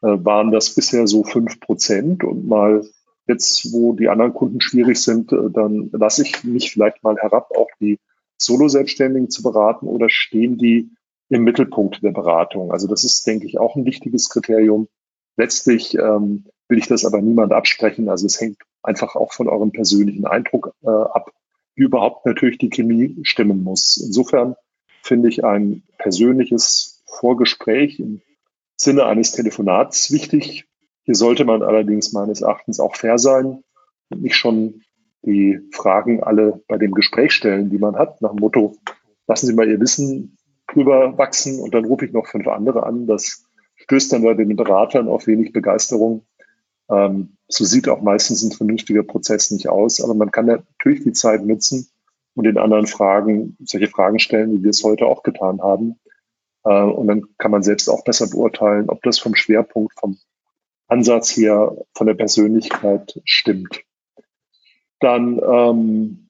[0.00, 2.86] Äh, waren das bisher so fünf Prozent und mal
[3.26, 7.50] jetzt, wo die anderen Kunden schwierig sind, äh, dann lasse ich mich vielleicht mal herab,
[7.56, 7.98] auch die
[8.38, 10.90] Solo-Selbstständigen zu beraten oder stehen die
[11.28, 12.70] im Mittelpunkt der Beratung?
[12.70, 14.88] Also das ist, denke ich, auch ein wichtiges Kriterium.
[15.36, 18.08] Letztlich ähm, will ich das aber niemand absprechen.
[18.08, 21.32] Also es hängt einfach auch von eurem persönlichen Eindruck äh, ab,
[21.74, 23.96] wie überhaupt natürlich die Chemie stimmen muss.
[23.96, 24.54] Insofern
[25.02, 28.20] finde ich ein persönliches Vorgespräch im
[28.80, 30.68] Sinne eines Telefonats wichtig.
[31.02, 33.64] Hier sollte man allerdings meines Erachtens auch fair sein
[34.08, 34.82] und nicht schon
[35.22, 38.76] die Fragen alle bei dem Gespräch stellen, die man hat, nach dem Motto,
[39.26, 43.06] lassen Sie mal Ihr Wissen drüber wachsen und dann rufe ich noch fünf andere an.
[43.06, 46.24] Das stößt dann bei den Beratern auf wenig Begeisterung.
[46.88, 51.12] Ähm, so sieht auch meistens ein vernünftiger Prozess nicht aus, aber man kann natürlich die
[51.12, 51.88] Zeit nutzen
[52.34, 55.98] und den anderen Fragen, solche Fragen stellen, wie wir es heute auch getan haben.
[56.64, 60.18] Äh, und dann kann man selbst auch besser beurteilen, ob das vom Schwerpunkt, vom
[60.86, 63.82] Ansatz her, von der Persönlichkeit stimmt.
[65.00, 66.28] Dann ähm,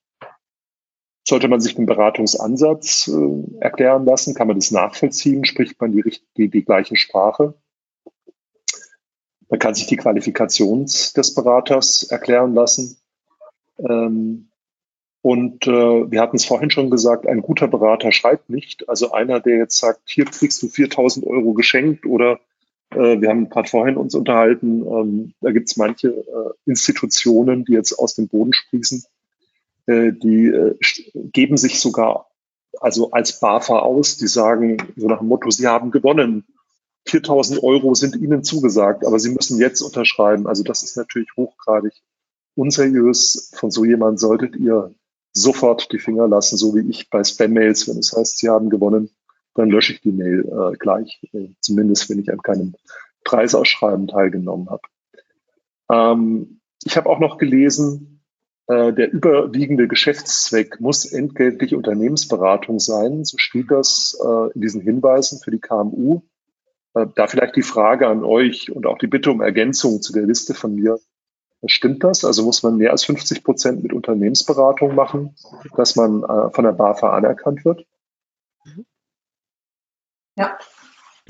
[1.26, 6.02] sollte man sich den Beratungsansatz äh, erklären lassen, kann man das nachvollziehen, spricht man die,
[6.36, 7.54] die, die gleiche Sprache.
[9.48, 12.98] Man kann sich die Qualifikation des Beraters erklären lassen.
[13.78, 14.47] Ähm,
[15.22, 18.88] und äh, wir hatten es vorhin schon gesagt, ein guter Berater schreibt nicht.
[18.88, 22.40] Also einer, der jetzt sagt, hier kriegst du 4000 Euro geschenkt oder
[22.90, 27.72] äh, wir haben gerade vorhin uns unterhalten, ähm, da gibt es manche äh, Institutionen, die
[27.72, 29.04] jetzt aus dem Boden sprießen,
[29.86, 30.76] äh, die äh,
[31.14, 32.26] geben sich sogar
[32.80, 36.44] also als BAFA aus, die sagen so nach dem Motto, sie haben gewonnen
[37.08, 40.46] 4000 Euro sind Ihnen zugesagt, aber Sie müssen jetzt unterschreiben.
[40.46, 41.94] Also das ist natürlich hochgradig
[42.54, 43.50] unseriös.
[43.56, 44.94] Von so jemand solltet ihr
[45.40, 47.88] sofort die Finger lassen, so wie ich bei Spam-Mails.
[47.88, 49.10] Wenn es heißt, Sie haben gewonnen,
[49.54, 52.74] dann lösche ich die Mail äh, gleich, äh, zumindest wenn ich an keinem
[53.24, 54.82] Preisausschreiben teilgenommen habe.
[55.90, 58.22] Ähm, ich habe auch noch gelesen,
[58.68, 63.24] äh, der überwiegende Geschäftszweck muss entgeltliche Unternehmensberatung sein.
[63.24, 66.20] So steht das äh, in diesen Hinweisen für die KMU.
[66.94, 70.24] Äh, da vielleicht die Frage an euch und auch die Bitte um Ergänzung zu der
[70.24, 70.98] Liste von mir.
[71.66, 72.24] Stimmt das?
[72.24, 75.34] Also muss man mehr als 50 Prozent mit Unternehmensberatung machen,
[75.76, 77.84] dass man äh, von der BAFA anerkannt wird?
[80.36, 80.56] Ja.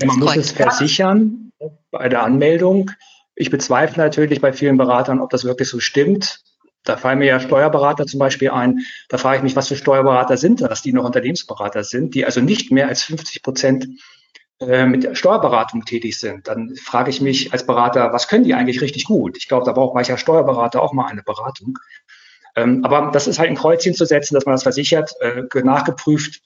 [0.05, 1.51] Man muss es versichern
[1.91, 2.91] bei der Anmeldung.
[3.35, 6.43] Ich bezweifle natürlich bei vielen Beratern, ob das wirklich so stimmt.
[6.83, 8.81] Da fallen mir ja Steuerberater zum Beispiel ein.
[9.09, 12.39] Da frage ich mich, was für Steuerberater sind das, die noch Unternehmensberater sind, die also
[12.39, 13.87] nicht mehr als 50 Prozent
[14.61, 19.05] mit Steuerberatung tätig sind, dann frage ich mich als Berater, was können die eigentlich richtig
[19.05, 19.37] gut?
[19.37, 21.79] Ich glaube, da braucht mancher Steuerberater auch mal eine Beratung.
[22.55, 26.41] Ähm, aber das ist halt ein Kreuzchen zu setzen, dass man das versichert, äh, nachgeprüft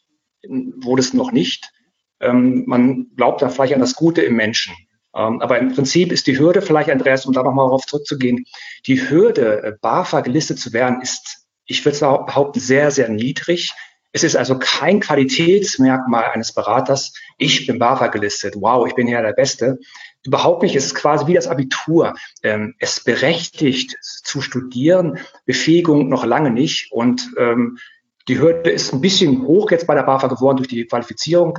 [0.47, 1.71] wurde es noch nicht.
[2.19, 4.75] Ähm, man glaubt da vielleicht an das Gute im Menschen.
[5.15, 8.45] Ähm, aber im Prinzip ist die Hürde, vielleicht Andreas, um da nochmal darauf zurückzugehen,
[8.87, 13.73] die Hürde, äh, BAFA gelistet zu werden, ist, ich würde behaupten, sehr, sehr niedrig.
[14.15, 17.13] Es ist also kein Qualitätsmerkmal eines Beraters.
[17.39, 18.53] Ich bin BAFA gelistet.
[18.55, 19.79] Wow, ich bin ja der Beste.
[20.23, 20.75] Überhaupt nicht.
[20.75, 22.13] Es ist quasi wie das Abitur.
[22.43, 26.91] Ähm, es berechtigt zu studieren, Befähigung noch lange nicht.
[26.91, 27.79] Und ähm,
[28.27, 31.57] die Hürde ist ein bisschen hoch jetzt bei der BAFA geworden durch die Qualifizierung.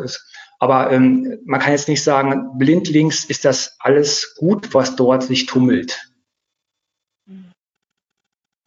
[0.60, 5.46] Aber ähm, man kann jetzt nicht sagen, blindlings ist das alles gut, was dort sich
[5.46, 6.08] tummelt.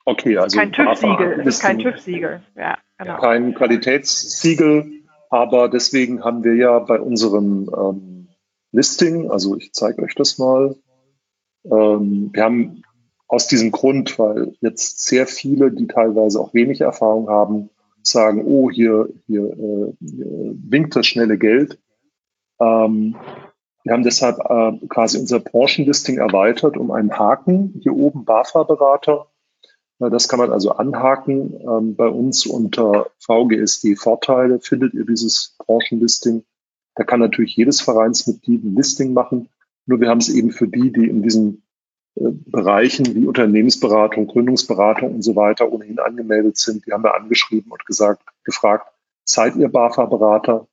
[0.04, 3.20] Okay, also kein TÜV-Siegel, ist kein TÜV-Siegel, ja, genau.
[3.20, 8.28] Kein Qualitätssiegel, aber deswegen haben wir ja bei unserem ähm,
[8.72, 10.76] Listing, also ich zeige euch das mal,
[11.66, 12.84] ähm, wir haben
[13.28, 17.70] aus diesem Grund, weil jetzt sehr viele, die teilweise auch wenig Erfahrung haben,
[18.02, 21.80] sagen, oh, hier, hier, äh, winkt das schnelle Geld.
[22.60, 23.16] Ähm,
[23.84, 27.80] wir haben deshalb äh, quasi unser Branchenlisting erweitert um einen Haken.
[27.82, 29.28] Hier oben BAFA-Berater
[30.00, 31.60] das kann man also anhaken.
[31.62, 36.44] Ähm, bei uns unter VGSD Vorteile findet ihr dieses Branchenlisting.
[36.96, 39.50] Da kann natürlich jedes Vereinsmitglied ein Listing machen.
[39.86, 41.64] Nur wir haben es eben für die, die in diesen
[42.16, 47.72] äh, Bereichen wie Unternehmensberatung, Gründungsberatung und so weiter ohnehin angemeldet sind, die haben wir angeschrieben
[47.72, 48.92] und gesagt, gefragt,
[49.24, 50.68] seid ihr BAFA-Berater?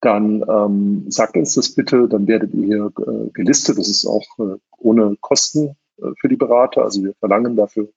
[0.00, 3.78] Dann ähm, sagt uns das bitte, dann werdet ihr hier äh, gelistet.
[3.78, 6.84] Das ist auch äh, ohne Kosten äh, für die Berater.
[6.84, 7.88] Also wir verlangen dafür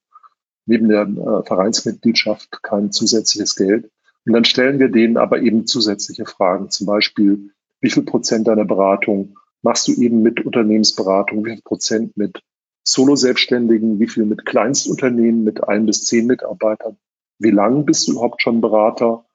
[0.66, 3.90] neben der äh, Vereinsmitgliedschaft kein zusätzliches Geld.
[4.26, 8.66] Und dann stellen wir denen aber eben zusätzliche Fragen, zum Beispiel, wie viel Prozent deiner
[8.66, 12.42] Beratung machst du eben mit Unternehmensberatung, wie viel Prozent mit
[12.84, 16.98] Solo-Selbstständigen, wie viel mit Kleinstunternehmen mit ein bis zehn Mitarbeitern.
[17.40, 19.26] Wie lang bist du überhaupt schon Berater?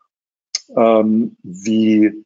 [0.77, 2.25] Ähm, wie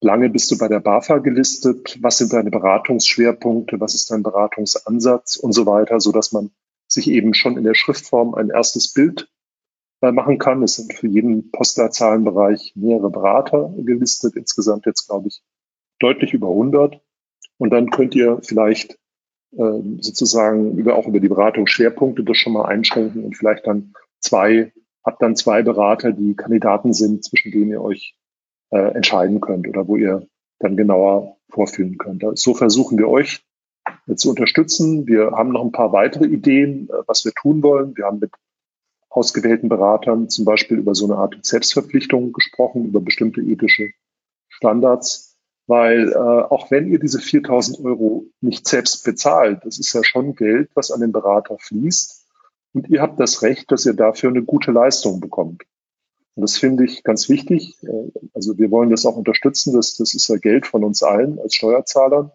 [0.00, 1.98] lange bist du bei der BAFA gelistet?
[2.02, 3.80] Was sind deine Beratungsschwerpunkte?
[3.80, 6.50] Was ist dein Beratungsansatz und so weiter, so dass man
[6.94, 9.28] sich eben schon in der Schriftform ein erstes Bild
[10.00, 10.62] äh, machen kann.
[10.62, 15.42] Es sind für jeden Postleitzahlenbereich mehrere Berater gelistet, insgesamt jetzt, glaube ich,
[15.98, 17.00] deutlich über 100.
[17.58, 18.98] Und dann könnt ihr vielleicht
[19.52, 24.72] äh, sozusagen auch über die Beratungsschwerpunkte das schon mal einschränken und vielleicht dann zwei,
[25.04, 28.16] habt dann zwei Berater, die Kandidaten sind, zwischen denen ihr euch
[28.70, 30.26] äh, entscheiden könnt oder wo ihr
[30.58, 32.24] dann genauer vorführen könnt.
[32.38, 33.44] So versuchen wir euch
[34.16, 35.06] zu unterstützen.
[35.06, 37.96] Wir haben noch ein paar weitere Ideen, äh, was wir tun wollen.
[37.96, 38.32] Wir haben mit
[39.10, 43.90] ausgewählten Beratern zum Beispiel über so eine Art Selbstverpflichtung gesprochen, über bestimmte ethische
[44.48, 50.02] Standards, weil äh, auch wenn ihr diese 4000 Euro nicht selbst bezahlt, das ist ja
[50.02, 52.24] schon Geld, was an den Berater fließt
[52.74, 55.62] und ihr habt das Recht, dass ihr dafür eine gute Leistung bekommt.
[56.34, 57.76] Und das finde ich ganz wichtig.
[57.84, 59.74] Äh, also wir wollen das auch unterstützen.
[59.74, 62.32] Das, das ist ja Geld von uns allen als Steuerzahlern,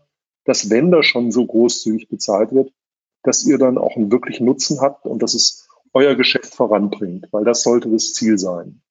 [0.50, 2.74] dass wenn da schon so großzügig bezahlt wird,
[3.22, 7.44] dass ihr dann auch einen wirklichen Nutzen habt und dass es euer Geschäft voranbringt, weil
[7.44, 8.82] das sollte das Ziel sein.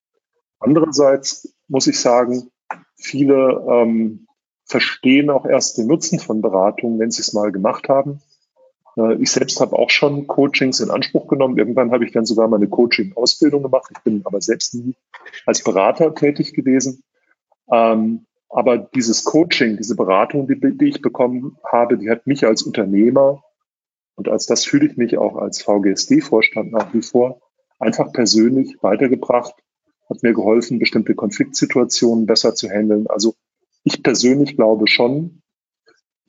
[0.60, 2.52] Andererseits muss ich sagen,
[2.94, 4.28] viele ähm,
[4.66, 8.22] verstehen auch erst den Nutzen von Beratung, wenn sie es mal gemacht haben.
[8.96, 11.58] Äh, ich selbst habe auch schon Coachings in Anspruch genommen.
[11.58, 13.90] Irgendwann habe ich dann sogar meine Coaching-Ausbildung gemacht.
[13.96, 14.94] Ich bin aber selbst nie
[15.44, 17.02] als Berater tätig gewesen.
[17.68, 22.62] Ähm, aber dieses Coaching, diese Beratung, die, die ich bekommen habe, die hat mich als
[22.62, 23.42] Unternehmer
[24.14, 27.40] und als das fühle ich mich auch als VGSD-Vorstand nach wie vor
[27.78, 29.54] einfach persönlich weitergebracht,
[30.08, 33.06] hat mir geholfen, bestimmte Konfliktsituationen besser zu handeln.
[33.06, 33.34] Also
[33.84, 35.42] ich persönlich glaube schon,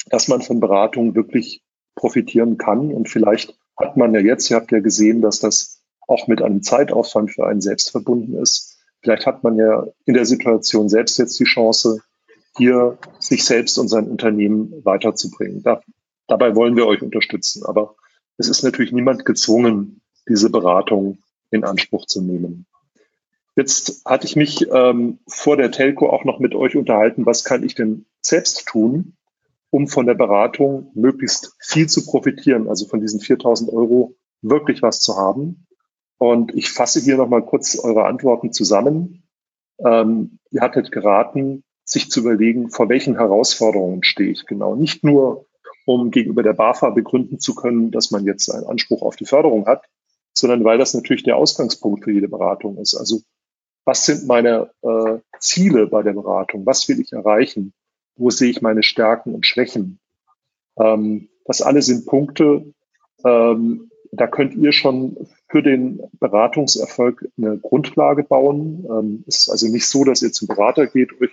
[0.10, 1.64] dass man von Beratung wirklich
[1.96, 2.94] profitieren kann.
[2.94, 6.62] Und vielleicht hat man ja jetzt, ihr habt ja gesehen, dass das auch mit einem
[6.62, 8.78] Zeitaufwand für einen selbst verbunden ist.
[9.02, 12.02] Vielleicht hat man ja in der Situation selbst jetzt die Chance,
[12.58, 15.64] hier sich selbst und sein Unternehmen weiterzubringen.
[15.64, 15.82] Da
[16.30, 17.66] Dabei wollen wir euch unterstützen.
[17.66, 17.96] Aber
[18.38, 21.18] es ist natürlich niemand gezwungen, diese Beratung
[21.50, 22.68] in Anspruch zu nehmen.
[23.56, 27.64] Jetzt hatte ich mich ähm, vor der Telco auch noch mit euch unterhalten, was kann
[27.64, 29.18] ich denn selbst tun,
[29.72, 35.00] um von der Beratung möglichst viel zu profitieren, also von diesen 4000 Euro wirklich was
[35.02, 35.66] zu haben.
[36.20, 39.24] Und ich fasse hier nochmal kurz eure Antworten zusammen.
[39.84, 44.76] Ähm, ihr hattet geraten, sich zu überlegen, vor welchen Herausforderungen stehe ich genau.
[44.76, 45.46] Nicht nur
[45.86, 49.66] um gegenüber der BAFA begründen zu können, dass man jetzt einen Anspruch auf die Förderung
[49.66, 49.84] hat,
[50.34, 52.96] sondern weil das natürlich der Ausgangspunkt für jede Beratung ist.
[52.96, 53.22] Also
[53.86, 56.66] was sind meine äh, Ziele bei der Beratung?
[56.66, 57.74] Was will ich erreichen?
[58.16, 60.00] Wo sehe ich meine Stärken und Schwächen?
[60.78, 62.72] Ähm, das alle sind Punkte,
[63.26, 65.18] ähm, da könnt ihr schon
[65.50, 68.86] für den Beratungserfolg eine Grundlage bauen.
[68.90, 71.32] Ähm, es ist also nicht so, dass ihr zum Berater geht, euch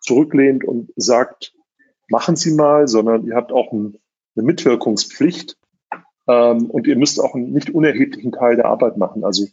[0.00, 1.54] zurücklehnt und sagt,
[2.08, 3.98] machen Sie mal, sondern ihr habt auch ein,
[4.36, 5.56] eine Mitwirkungspflicht
[6.28, 9.24] ähm, und ihr müsst auch einen nicht unerheblichen Teil der Arbeit machen.
[9.24, 9.46] Also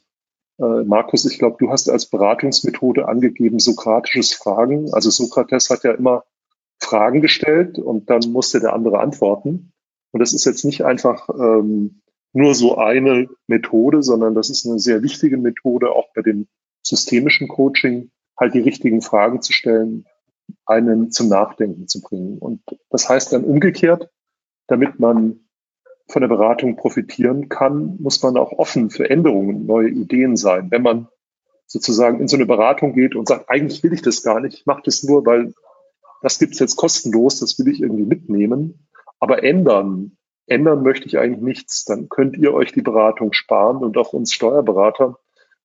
[0.59, 4.93] äh, Markus, ich glaube, du hast als Beratungsmethode angegeben sokratisches Fragen.
[4.93, 6.23] Also Sokrates hat ja immer
[6.79, 9.71] Fragen gestellt und dann musste der andere antworten.
[10.11, 12.01] Und das ist jetzt nicht einfach ähm,
[12.33, 16.47] nur so eine Methode, sondern das ist eine sehr wichtige Methode, auch bei dem
[16.83, 20.05] systemischen Coaching, halt die richtigen Fragen zu stellen,
[20.65, 22.37] einen zum Nachdenken zu bringen.
[22.37, 24.09] Und das heißt dann umgekehrt,
[24.67, 25.41] damit man
[26.07, 30.71] von der Beratung profitieren kann, muss man auch offen für Änderungen, neue Ideen sein.
[30.71, 31.07] Wenn man
[31.65, 34.65] sozusagen in so eine Beratung geht und sagt, eigentlich will ich das gar nicht, ich
[34.65, 35.53] mache das nur, weil
[36.21, 38.87] das gibt's jetzt kostenlos, das will ich irgendwie mitnehmen.
[39.19, 41.85] Aber ändern, ändern möchte ich eigentlich nichts.
[41.85, 45.19] Dann könnt ihr euch die Beratung sparen und auch uns Steuerberater,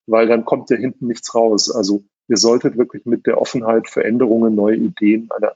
[0.07, 1.71] weil dann kommt ja hinten nichts raus.
[1.71, 5.53] Also ihr solltet wirklich mit der Offenheit für Änderungen, neue Ideen einer,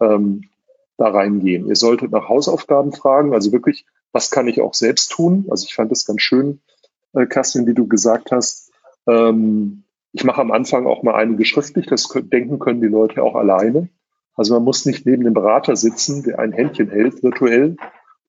[0.00, 0.44] ähm,
[0.96, 1.68] da reingehen.
[1.68, 5.46] Ihr solltet nach Hausaufgaben fragen, also wirklich, was kann ich auch selbst tun?
[5.50, 6.60] Also ich fand das ganz schön,
[7.14, 8.72] äh, Kerstin, wie du gesagt hast.
[9.06, 13.36] Ähm, ich mache am Anfang auch mal einige schriftlich, das denken können die Leute auch
[13.36, 13.88] alleine.
[14.34, 17.76] Also man muss nicht neben dem Berater sitzen, der ein Händchen hält, virtuell,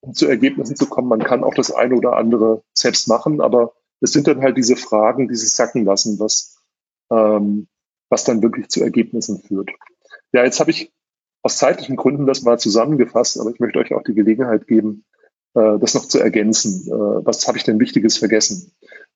[0.02, 1.08] um zu Ergebnissen zu kommen.
[1.08, 4.76] Man kann auch das eine oder andere selbst machen, aber es sind dann halt diese
[4.76, 6.20] Fragen, die sich sacken lassen.
[6.20, 6.59] Was,
[7.12, 7.68] ähm,
[8.10, 9.70] was dann wirklich zu Ergebnissen führt.
[10.32, 10.92] Ja, jetzt habe ich
[11.42, 15.06] aus zeitlichen Gründen das mal zusammengefasst, aber ich möchte euch auch die Gelegenheit geben,
[15.54, 16.88] äh, das noch zu ergänzen.
[16.88, 18.72] Äh, was habe ich denn Wichtiges vergessen,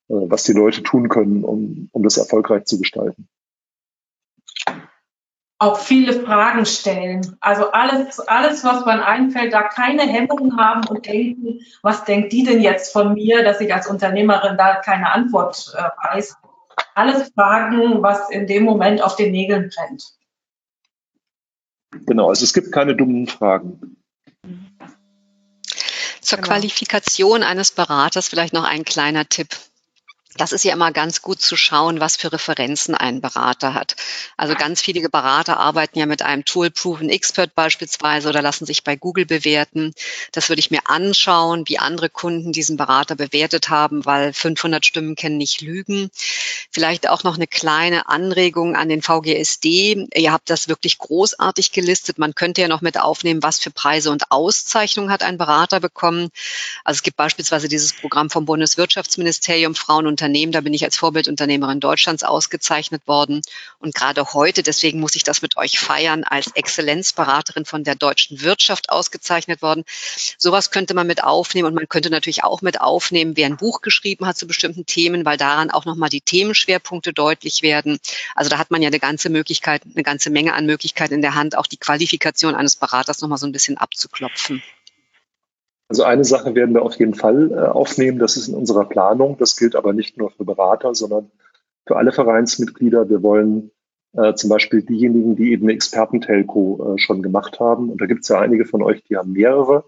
[0.10, 3.28] äh, was die Leute tun können, um, um das erfolgreich zu gestalten?
[5.64, 7.38] auch viele Fragen stellen.
[7.40, 12.44] Also alles, alles, was man einfällt, da keine Hemmungen haben und denken, was denkt die
[12.44, 16.36] denn jetzt von mir, dass ich als Unternehmerin da keine Antwort äh, weiß.
[16.96, 20.04] Alles Fragen, was in dem Moment auf den Nägeln brennt.
[22.06, 23.98] Genau, also es gibt keine dummen Fragen.
[26.22, 26.50] Zur genau.
[26.50, 29.50] Qualifikation eines Beraters vielleicht noch ein kleiner Tipp
[30.38, 33.96] das ist ja immer ganz gut zu schauen, was für Referenzen ein Berater hat.
[34.36, 38.84] Also ganz viele Berater arbeiten ja mit einem Tool Proven Expert beispielsweise oder lassen sich
[38.84, 39.94] bei Google bewerten.
[40.32, 45.16] Das würde ich mir anschauen, wie andere Kunden diesen Berater bewertet haben, weil 500 Stimmen
[45.16, 46.10] kennen nicht Lügen.
[46.72, 50.08] Vielleicht auch noch eine kleine Anregung an den VGSD.
[50.16, 52.18] Ihr habt das wirklich großartig gelistet.
[52.18, 56.30] Man könnte ja noch mit aufnehmen, was für Preise und Auszeichnungen hat ein Berater bekommen.
[56.84, 60.54] Also es gibt beispielsweise dieses Programm vom Bundeswirtschaftsministerium Frauen und Unternehmen.
[60.54, 63.42] Da bin ich als Vorbildunternehmerin Deutschlands ausgezeichnet worden.
[63.80, 68.42] Und gerade heute, deswegen muss ich das mit euch feiern, als Exzellenzberaterin von der deutschen
[68.42, 69.84] Wirtschaft ausgezeichnet worden.
[70.38, 73.82] Sowas könnte man mit aufnehmen und man könnte natürlich auch mit aufnehmen, wer ein Buch
[73.82, 78.00] geschrieben hat zu bestimmten Themen, weil daran auch nochmal die Themenschwerpunkte deutlich werden.
[78.34, 81.36] Also da hat man ja eine ganze Möglichkeit, eine ganze Menge an Möglichkeiten in der
[81.36, 84.64] Hand, auch die Qualifikation eines Beraters nochmal so ein bisschen abzuklopfen.
[85.94, 89.38] Also eine Sache werden wir auf jeden Fall äh, aufnehmen, das ist in unserer Planung.
[89.38, 91.30] Das gilt aber nicht nur für Berater, sondern
[91.86, 93.12] für alle Vereinsmitglieder.
[93.12, 93.70] Wir wollen
[94.14, 98.22] äh, zum Beispiel diejenigen, die eben eine Expertentelco äh, schon gemacht haben, und da gibt
[98.22, 99.84] es ja einige von euch, die haben mehrere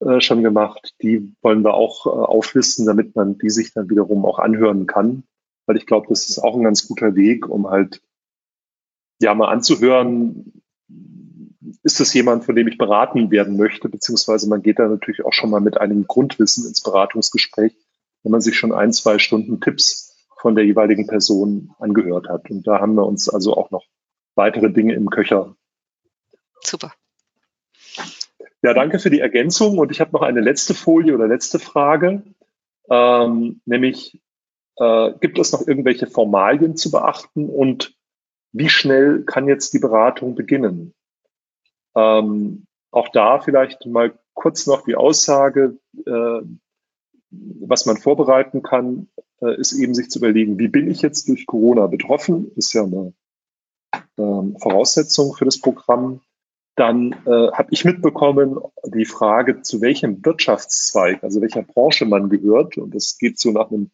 [0.00, 4.24] äh, schon gemacht, die wollen wir auch äh, auflisten, damit man die sich dann wiederum
[4.24, 5.24] auch anhören kann.
[5.66, 8.00] Weil ich glaube, das ist auch ein ganz guter Weg, um halt
[9.20, 10.62] ja mal anzuhören,
[11.82, 15.32] ist das jemand, von dem ich beraten werden möchte, beziehungsweise man geht da natürlich auch
[15.32, 17.74] schon mal mit einem Grundwissen ins Beratungsgespräch,
[18.22, 22.50] wenn man sich schon ein, zwei Stunden Tipps von der jeweiligen Person angehört hat.
[22.50, 23.84] Und da haben wir uns also auch noch
[24.34, 25.56] weitere Dinge im Köcher.
[26.60, 26.92] Super.
[28.62, 29.78] Ja, danke für die Ergänzung.
[29.78, 32.22] Und ich habe noch eine letzte Folie oder letzte Frage,
[32.90, 34.20] ähm, nämlich
[34.76, 37.94] äh, gibt es noch irgendwelche Formalien zu beachten und
[38.52, 40.94] wie schnell kann jetzt die Beratung beginnen?
[41.96, 46.40] Ähm, auch da vielleicht mal kurz noch die Aussage, äh,
[47.30, 49.08] was man vorbereiten kann,
[49.40, 52.52] äh, ist eben sich zu überlegen, wie bin ich jetzt durch Corona betroffen?
[52.54, 53.12] Ist ja eine
[53.92, 56.20] äh, Voraussetzung für das Programm.
[56.76, 62.76] Dann äh, habe ich mitbekommen die Frage, zu welchem Wirtschaftszweig, also welcher Branche man gehört.
[62.76, 63.90] Und das geht so nach einem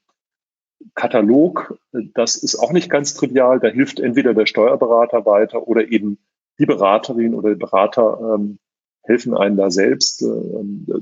[0.96, 1.78] Katalog.
[1.92, 3.60] Das ist auch nicht ganz trivial.
[3.60, 6.18] Da hilft entweder der Steuerberater weiter oder eben
[6.62, 8.58] die Beraterin oder der Berater ähm,
[9.02, 11.00] helfen einen da selbst, äh,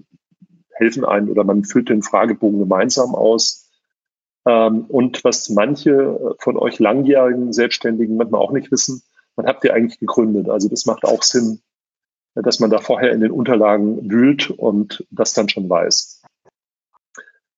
[0.72, 3.68] helfen einen oder man füllt den Fragebogen gemeinsam aus.
[4.46, 9.02] Ähm, und was manche von euch langjährigen Selbstständigen manchmal auch nicht wissen,
[9.36, 10.48] man habt ihr eigentlich gegründet.
[10.48, 11.60] Also das macht auch Sinn,
[12.34, 16.22] dass man da vorher in den Unterlagen wühlt und das dann schon weiß.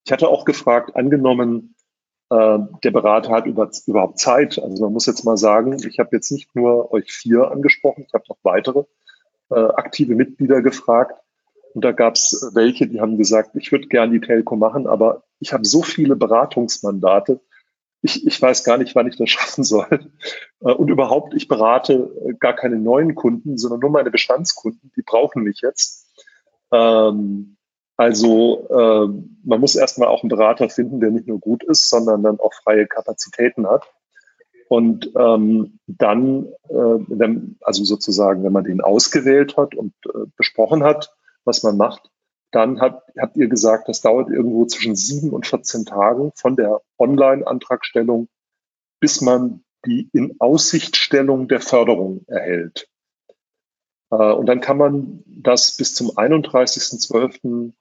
[0.04, 1.76] Ich hatte auch gefragt, angenommen,
[2.32, 4.58] äh, der Berater hat über, überhaupt Zeit.
[4.58, 8.14] Also man muss jetzt mal sagen, ich habe jetzt nicht nur euch vier angesprochen, ich
[8.14, 8.84] habe noch weitere
[9.50, 11.20] äh, aktive Mitglieder gefragt.
[11.74, 15.24] Und da gab es welche, die haben gesagt, ich würde gern die Telco machen, aber
[15.40, 17.40] ich habe so viele Beratungsmandate,
[18.00, 20.10] ich, ich weiß gar nicht, wann ich das schaffen soll.
[20.60, 25.42] Äh, und überhaupt, ich berate gar keine neuen Kunden, sondern nur meine Bestandskunden, die brauchen
[25.42, 26.08] mich jetzt.
[26.72, 27.58] Ähm,
[27.96, 29.08] also äh,
[29.44, 32.54] man muss erstmal auch einen Berater finden, der nicht nur gut ist, sondern dann auch
[32.54, 33.84] freie Kapazitäten hat.
[34.68, 37.28] Und ähm, dann, äh,
[37.60, 41.14] also sozusagen, wenn man den ausgewählt hat und äh, besprochen hat,
[41.44, 42.10] was man macht,
[42.52, 46.80] dann hat, habt ihr gesagt, das dauert irgendwo zwischen sieben und 14 Tagen von der
[46.98, 48.28] Online-Antragstellung,
[49.00, 52.88] bis man die In-Aussichtstellung der Förderung erhält.
[54.10, 57.72] Äh, und dann kann man das bis zum 31.12.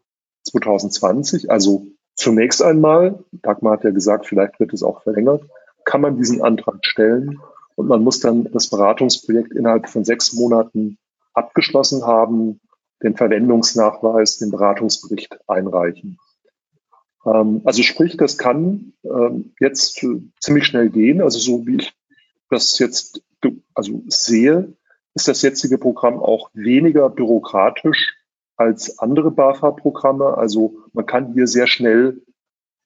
[0.52, 1.86] 2020, also
[2.16, 5.44] zunächst einmal, Dagmar hat ja gesagt, vielleicht wird es auch verlängert,
[5.86, 7.40] kann man diesen Antrag stellen
[7.76, 10.98] und man muss dann das Beratungsprojekt innerhalb von sechs Monaten
[11.34, 12.60] abgeschlossen haben,
[13.02, 16.20] den Verwendungsnachweis, den Beratungsbericht einreichen.
[17.26, 20.06] Ähm, also sprich, das kann ähm, jetzt
[20.40, 21.22] ziemlich schnell gehen.
[21.22, 21.94] Also so wie ich
[22.50, 23.24] das jetzt
[23.74, 24.74] also sehe,
[25.14, 28.16] ist das jetzige Programm auch weniger bürokratisch
[28.62, 30.38] als andere BAFA-Programme.
[30.38, 32.22] Also man kann hier sehr schnell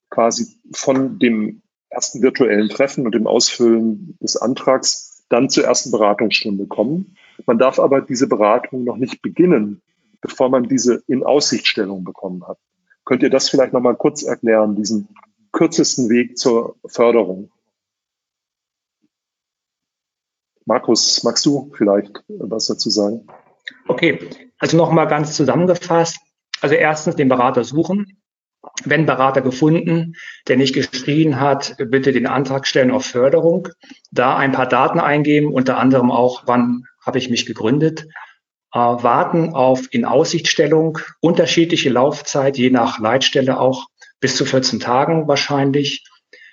[0.10, 6.68] quasi von dem ersten virtuellen Treffen und dem Ausfüllen des Antrags dann zur ersten Beratungsstunde
[6.68, 7.16] kommen.
[7.46, 9.82] Man darf aber diese Beratung noch nicht beginnen,
[10.22, 12.58] bevor man diese In-Aussichtstellung bekommen hat.
[13.06, 15.10] Könnt ihr das vielleicht noch mal kurz erklären, diesen
[15.52, 17.52] kürzesten Weg zur Förderung?
[20.66, 23.28] Markus, magst du vielleicht was dazu sagen?
[23.88, 24.20] Okay,
[24.60, 26.20] also nochmal ganz zusammengefasst.
[26.62, 28.18] Also erstens den Berater suchen.
[28.84, 30.16] Wenn Berater gefunden,
[30.48, 33.70] der nicht geschrien hat, bitte den Antrag stellen auf Förderung.
[34.12, 38.08] Da ein paar Daten eingeben, unter anderem auch, wann habe ich mich gegründet.
[38.74, 43.88] Äh, warten auf Inaussichtstellung, unterschiedliche Laufzeit, je nach Leitstelle auch
[44.20, 46.04] bis zu 14 Tagen wahrscheinlich.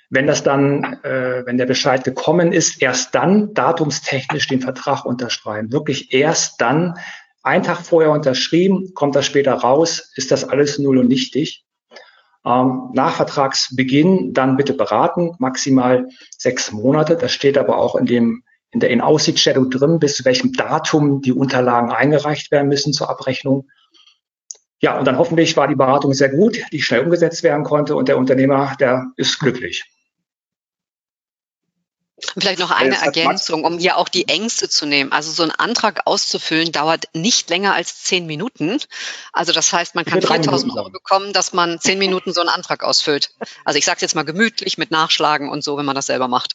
[0.09, 5.73] Wenn das dann, äh, wenn der Bescheid gekommen ist, erst dann datumstechnisch den Vertrag unterschreiben.
[5.73, 6.99] Wirklich erst dann,
[7.43, 11.65] ein Tag vorher unterschrieben, kommt das später raus, ist das alles null und nichtig.
[12.45, 17.17] Ähm, nach Vertragsbeginn dann bitte beraten, maximal sechs Monate.
[17.17, 21.33] Das steht aber auch in dem in der In-Aussichtstellung drin, bis zu welchem Datum die
[21.33, 23.69] Unterlagen eingereicht werden müssen zur Abrechnung.
[24.81, 28.09] Ja, und dann hoffentlich war die Beratung sehr gut, die schnell umgesetzt werden konnte und
[28.09, 29.85] der Unternehmer, der ist glücklich.
[32.39, 35.13] Vielleicht noch eine Ergänzung, um hier auch die Ängste zu nehmen.
[35.13, 38.79] Also so ein Antrag auszufüllen dauert nicht länger als zehn Minuten.
[39.33, 42.85] Also das heißt, man kann 4000 Euro bekommen, dass man zehn Minuten so einen Antrag
[42.85, 43.31] ausfüllt.
[43.65, 46.29] Also ich sage es jetzt mal gemütlich mit Nachschlagen und so, wenn man das selber
[46.29, 46.55] macht.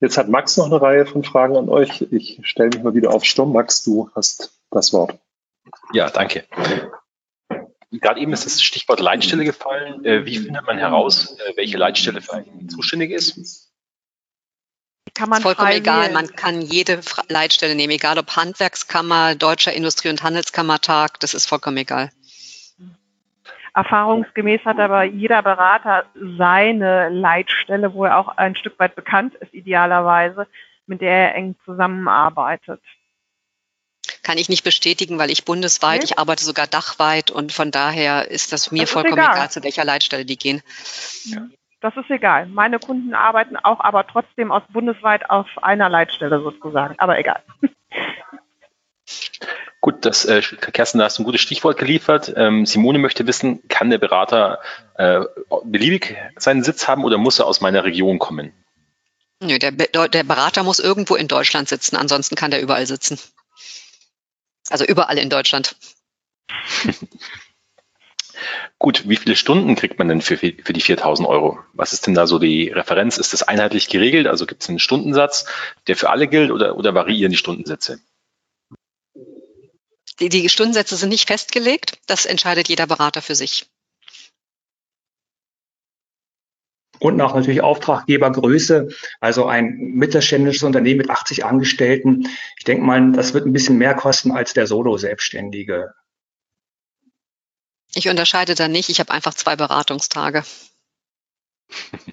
[0.00, 2.02] Jetzt hat Max noch eine Reihe von Fragen an euch.
[2.10, 3.52] Ich stelle mich mal wieder auf Sturm.
[3.52, 5.18] Max, du hast das Wort.
[5.92, 6.44] Ja, danke.
[8.00, 10.04] Gerade eben ist das Stichwort Leitstelle gefallen.
[10.04, 13.70] Äh, wie findet man heraus, äh, welche Leitstelle für einen zuständig ist?
[15.14, 16.10] Kann man vollkommen egal.
[16.12, 21.76] Man kann jede Leitstelle nehmen, egal ob Handwerkskammer, Deutscher Industrie- und Handelskammertag, das ist vollkommen
[21.76, 22.10] egal.
[23.74, 29.52] Erfahrungsgemäß hat aber jeder Berater seine Leitstelle, wo er auch ein Stück weit bekannt ist,
[29.52, 30.46] idealerweise,
[30.86, 32.80] mit der er eng zusammenarbeitet.
[34.22, 36.12] Kann ich nicht bestätigen, weil ich bundesweit, okay.
[36.12, 39.34] ich arbeite sogar dachweit und von daher ist das mir das vollkommen egal.
[39.34, 39.50] egal.
[39.50, 40.62] zu welcher Leitstelle die gehen.
[41.24, 41.48] Ja.
[41.80, 42.46] Das ist egal.
[42.46, 47.42] Meine Kunden arbeiten auch aber trotzdem aus bundesweit auf einer Leitstelle sozusagen, aber egal.
[49.80, 52.32] Gut, das, äh, Kerstin, da hast du ein gutes Stichwort geliefert.
[52.36, 54.60] Ähm, Simone möchte wissen, kann der Berater
[54.94, 55.22] äh,
[55.64, 58.52] beliebig seinen Sitz haben oder muss er aus meiner Region kommen?
[59.40, 63.18] Nö, der, der Berater muss irgendwo in Deutschland sitzen, ansonsten kann der überall sitzen.
[64.72, 65.76] Also überall in Deutschland.
[68.78, 71.58] Gut, wie viele Stunden kriegt man denn für, für die 4000 Euro?
[71.74, 73.18] Was ist denn da so die Referenz?
[73.18, 74.26] Ist das einheitlich geregelt?
[74.26, 75.44] Also gibt es einen Stundensatz,
[75.88, 78.00] der für alle gilt oder, oder variieren die Stundensätze?
[80.20, 81.98] Die, die Stundensätze sind nicht festgelegt.
[82.06, 83.66] Das entscheidet jeder Berater für sich.
[87.02, 88.88] Und nach natürlich Auftraggebergröße,
[89.20, 92.28] also ein mittelständisches Unternehmen mit 80 Angestellten.
[92.56, 95.94] Ich denke mal, das wird ein bisschen mehr kosten als der Solo-Selbstständige.
[97.94, 98.88] Ich unterscheide da nicht.
[98.88, 100.44] Ich habe einfach zwei Beratungstage.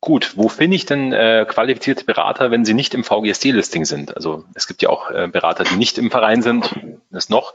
[0.00, 4.16] Gut, wo finde ich denn äh, qualifizierte Berater, wenn sie nicht im VGSD-Listing sind?
[4.16, 6.74] Also es gibt ja auch äh, Berater, die nicht im Verein sind,
[7.10, 7.54] das noch.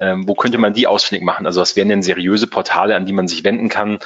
[0.00, 1.46] Ähm, wo könnte man die ausfindig machen?
[1.46, 3.98] Also was wären denn seriöse Portale, an die man sich wenden kann?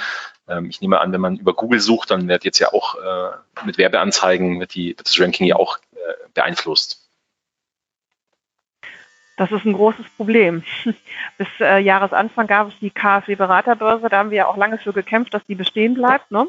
[0.49, 3.65] Ähm, ich nehme an, wenn man über Google sucht, dann wird jetzt ja auch äh,
[3.65, 5.97] mit Werbeanzeigen wird, die, wird das Ranking ja auch äh,
[6.35, 7.01] beeinflusst.
[9.37, 10.63] Das ist ein großes Problem.
[11.39, 14.93] Bis äh, Jahresanfang gab es die KfW Beraterbörse, da haben wir ja auch lange für
[14.93, 16.31] gekämpft, dass die bestehen bleibt.
[16.31, 16.47] Ne?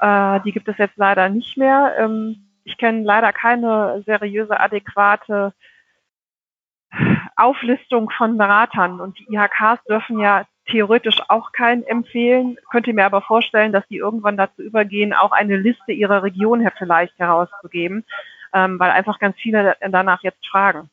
[0.00, 1.94] Äh, die gibt es jetzt leider nicht mehr.
[1.98, 5.52] Ähm, ich kenne leider keine seriöse, adäquate
[7.40, 9.00] Auflistung von Beratern.
[9.00, 13.96] Und die IHKs dürfen ja theoretisch auch keinen empfehlen, könnte mir aber vorstellen, dass die
[13.96, 18.04] irgendwann dazu übergehen, auch eine Liste ihrer Region vielleicht herauszugeben,
[18.54, 20.90] ähm, weil einfach ganz viele danach jetzt fragen.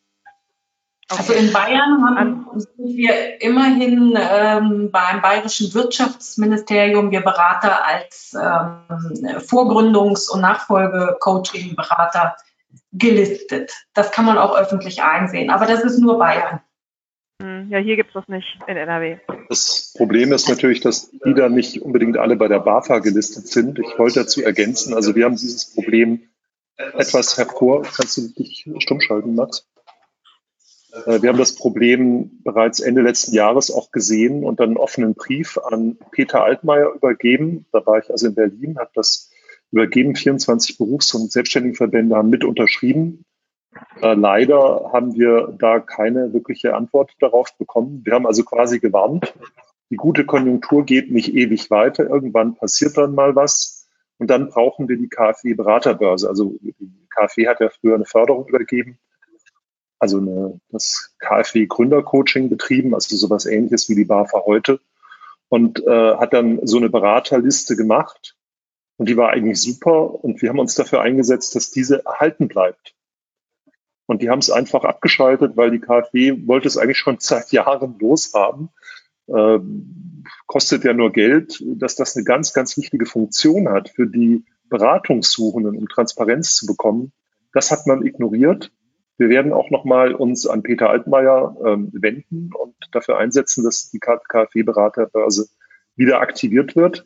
[1.09, 9.39] Also in Bayern haben, sind wir immerhin ähm, beim Bayerischen Wirtschaftsministerium wir Berater als ähm,
[9.39, 12.35] Vorgründungs- und Nachfolge-Coaching-Berater
[12.97, 13.71] gelistet.
[13.93, 16.61] Das kann man auch öffentlich einsehen, aber das ist nur Bayern.
[17.41, 19.17] Hm, ja, hier gibt es das nicht in NRW.
[19.49, 23.79] Das Problem ist natürlich, dass die da nicht unbedingt alle bei der BAFA gelistet sind.
[23.79, 26.23] Ich wollte dazu ergänzen, also wir haben dieses Problem
[26.77, 27.83] etwas hervor.
[27.83, 29.67] Kannst du dich stumm schalten, Max?
[31.05, 35.13] Äh, wir haben das Problem bereits Ende letzten Jahres auch gesehen und dann einen offenen
[35.13, 37.65] Brief an Peter Altmaier übergeben.
[37.71, 39.26] Da war ich also in Berlin, habe das
[39.71, 40.15] übergeben.
[40.15, 43.23] 24 Berufs- und Selbstständigenverbände haben mit unterschrieben.
[44.01, 48.01] Äh, leider haben wir da keine wirkliche Antwort darauf bekommen.
[48.05, 49.33] Wir haben also quasi gewarnt.
[49.89, 52.09] Die gute Konjunktur geht nicht ewig weiter.
[52.09, 53.87] Irgendwann passiert dann mal was.
[54.17, 56.27] Und dann brauchen wir die KfW-Beraterbörse.
[56.27, 56.73] Also die
[57.09, 58.97] KfW hat ja früher eine Förderung übergeben,
[59.99, 64.79] also eine, das KfW-Gründercoaching betrieben, also sowas ähnliches wie die BAFA heute.
[65.49, 68.36] Und äh, hat dann so eine Beraterliste gemacht
[68.97, 72.95] Und die war eigentlich super und wir haben uns dafür eingesetzt, dass diese erhalten bleibt.
[74.07, 77.97] Und die haben es einfach abgeschaltet, weil die KfW wollte es eigentlich schon seit Jahren
[77.99, 78.69] loshaben.
[79.29, 84.45] Ähm, kostet ja nur Geld, dass das eine ganz, ganz wichtige Funktion hat für die
[84.69, 87.11] Beratungssuchenden, um Transparenz zu bekommen.
[87.53, 88.71] Das hat man ignoriert.
[89.17, 93.99] Wir werden auch nochmal uns an Peter Altmaier ähm, wenden und dafür einsetzen, dass die
[93.99, 95.47] KfW-Beraterbörse
[95.95, 97.05] wieder aktiviert wird.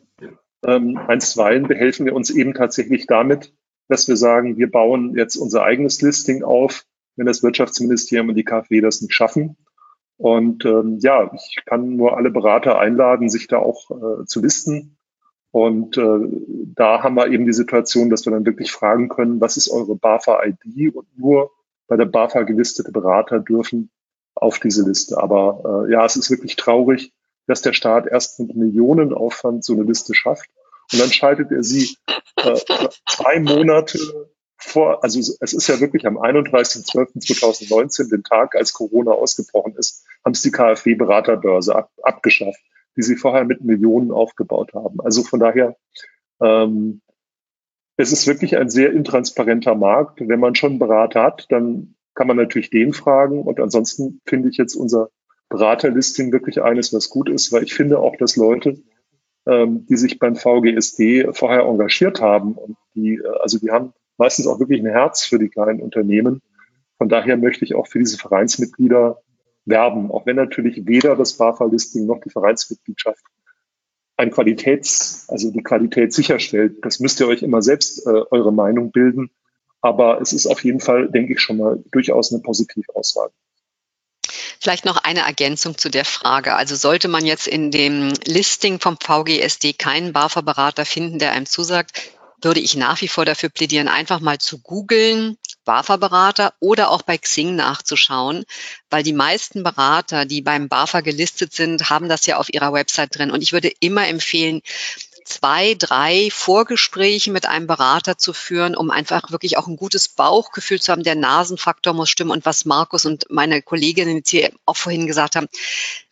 [0.64, 3.52] Ähm, einstweilen behelfen wir uns eben tatsächlich damit,
[3.88, 6.84] dass wir sagen, wir bauen jetzt unser eigenes Listing auf,
[7.16, 9.56] wenn das Wirtschaftsministerium und die KfW das nicht schaffen.
[10.16, 14.96] Und ähm, ja, ich kann nur alle Berater einladen, sich da auch äh, zu listen.
[15.50, 16.18] Und äh,
[16.74, 19.96] da haben wir eben die Situation, dass wir dann wirklich fragen können, was ist eure
[19.96, 20.94] BAFA-ID?
[20.94, 21.50] Und nur
[21.88, 23.90] bei der BAFA gelistete Berater dürfen
[24.34, 25.18] auf diese Liste.
[25.18, 27.12] Aber äh, ja, es ist wirklich traurig,
[27.46, 30.48] dass der Staat erst mit Millionenaufwand so eine Liste schafft.
[30.92, 31.96] Und dann schaltet er sie
[32.36, 32.58] äh,
[33.08, 33.98] zwei Monate
[34.62, 40.32] vor, also es ist ja wirklich am 31.12.2019, den Tag, als Corona ausgebrochen ist, haben
[40.32, 42.60] es die KfW-Beraterbörse ab, abgeschafft,
[42.96, 45.00] die sie vorher mit Millionen aufgebaut haben.
[45.00, 45.76] Also von daher,
[46.40, 47.00] ähm,
[47.96, 50.20] es ist wirklich ein sehr intransparenter Markt.
[50.20, 53.42] Wenn man schon einen Berater hat, dann kann man natürlich den fragen.
[53.42, 55.10] Und ansonsten finde ich jetzt unser
[55.52, 58.80] Beraterlisting wirklich eines, was gut ist, weil ich finde auch, dass Leute,
[59.46, 64.46] ähm, die sich beim VGSD vorher engagiert haben und die, äh, also die haben meistens
[64.46, 66.40] auch wirklich ein Herz für die kleinen Unternehmen.
[66.96, 69.20] Von daher möchte ich auch für diese Vereinsmitglieder
[69.66, 73.22] werben, auch wenn natürlich weder das BAFA-Listing noch die Vereinsmitgliedschaft
[74.16, 76.78] ein Qualitäts, also die Qualität sicherstellt.
[76.82, 79.30] Das müsst ihr euch immer selbst äh, eure Meinung bilden.
[79.82, 83.30] Aber es ist auf jeden Fall, denke ich, schon mal durchaus eine Positivauswahl.
[84.62, 86.54] Vielleicht noch eine Ergänzung zu der Frage.
[86.54, 92.00] Also sollte man jetzt in dem Listing vom VGSD keinen BAFA-Berater finden, der einem zusagt,
[92.40, 97.18] würde ich nach wie vor dafür plädieren, einfach mal zu googeln, BAFA-Berater oder auch bei
[97.18, 98.44] Xing nachzuschauen,
[98.88, 103.18] weil die meisten Berater, die beim BAFA gelistet sind, haben das ja auf ihrer Website
[103.18, 103.32] drin.
[103.32, 104.62] Und ich würde immer empfehlen,
[105.32, 110.80] zwei, drei Vorgespräche mit einem Berater zu führen, um einfach wirklich auch ein gutes Bauchgefühl
[110.80, 111.02] zu haben.
[111.02, 115.36] Der Nasenfaktor muss stimmen und was Markus und meine Kolleginnen jetzt hier auch vorhin gesagt
[115.36, 115.48] haben,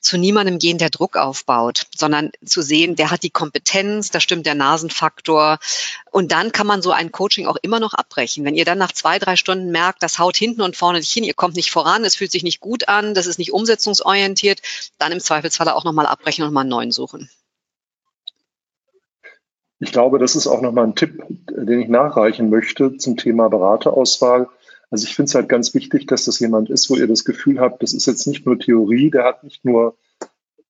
[0.00, 4.46] zu niemandem gehen, der Druck aufbaut, sondern zu sehen, der hat die Kompetenz, da stimmt
[4.46, 5.58] der Nasenfaktor.
[6.10, 8.44] Und dann kann man so ein Coaching auch immer noch abbrechen.
[8.46, 11.24] Wenn ihr dann nach zwei, drei Stunden merkt, das haut hinten und vorne nicht hin,
[11.24, 14.62] ihr kommt nicht voran, es fühlt sich nicht gut an, das ist nicht umsetzungsorientiert,
[14.98, 17.28] dann im Zweifelsfall auch nochmal abbrechen und mal einen neuen suchen.
[19.80, 24.48] Ich glaube, das ist auch nochmal ein Tipp, den ich nachreichen möchte zum Thema Beraterauswahl.
[24.90, 27.60] Also ich finde es halt ganz wichtig, dass das jemand ist, wo ihr das Gefühl
[27.60, 29.96] habt, das ist jetzt nicht nur Theorie, der hat nicht nur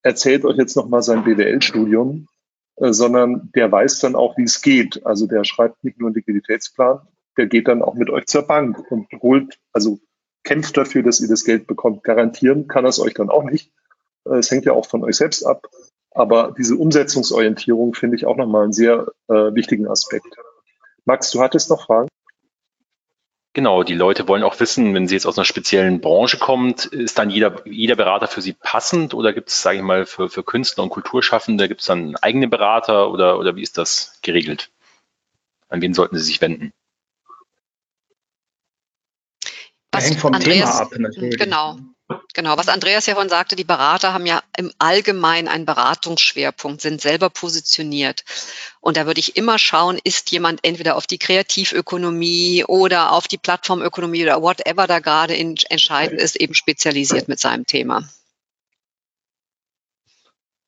[0.03, 2.29] erzählt euch jetzt nochmal sein BWL-Studium,
[2.77, 5.05] äh, sondern der weiß dann auch, wie es geht.
[5.05, 7.01] Also der schreibt nicht nur einen Liquiditätsplan,
[7.37, 9.99] der geht dann auch mit euch zur Bank und holt, also
[10.45, 12.05] kämpft dafür, dass ihr das Geld bekommt.
[12.05, 13.73] Garantieren kann er es euch dann auch nicht.
[14.25, 15.69] Äh, es hängt ja auch von euch selbst ab.
[16.13, 20.27] Aber diese Umsetzungsorientierung finde ich auch nochmal einen sehr äh, wichtigen Aspekt.
[21.05, 22.09] Max, du hattest noch Fragen?
[23.53, 27.19] Genau, die Leute wollen auch wissen, wenn sie jetzt aus einer speziellen Branche kommt, ist
[27.19, 30.45] dann jeder, jeder Berater für sie passend oder gibt es, sage ich mal, für, für
[30.45, 34.71] Künstler und Kulturschaffende, gibt es dann eigene Berater oder, oder wie ist das geregelt?
[35.69, 36.73] An wen sollten sie sich wenden?
[39.91, 40.93] Was hängt vom Andreas, Thema ab.
[40.97, 41.39] Natürlich.
[41.39, 41.77] Genau.
[42.35, 47.01] Genau, was Andreas ja vorhin sagte, die Berater haben ja im Allgemeinen einen Beratungsschwerpunkt, sind
[47.01, 48.25] selber positioniert.
[48.81, 53.39] Und da würde ich immer schauen, ist jemand entweder auf die Kreativökonomie oder auf die
[53.39, 58.09] Plattformökonomie oder whatever da gerade entscheidend ist, eben spezialisiert mit seinem Thema.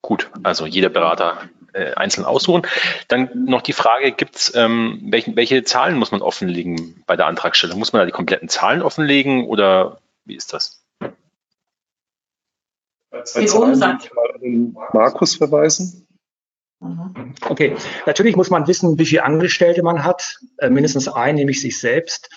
[0.00, 2.66] Gut, also jeder Berater äh, einzeln aussuchen.
[3.08, 7.78] Dann noch die Frage, gibt's, ähm, welche, welche Zahlen muss man offenlegen bei der Antragstellung?
[7.78, 10.81] Muss man da die kompletten Zahlen offenlegen oder wie ist das?
[13.34, 14.08] Den Umsatz.
[14.14, 16.06] Mal an Markus verweisen.
[16.80, 17.34] Mhm.
[17.48, 17.76] Okay,
[18.06, 22.28] natürlich muss man wissen, wie viele Angestellte man hat, äh, mindestens ein, nämlich sich selbst,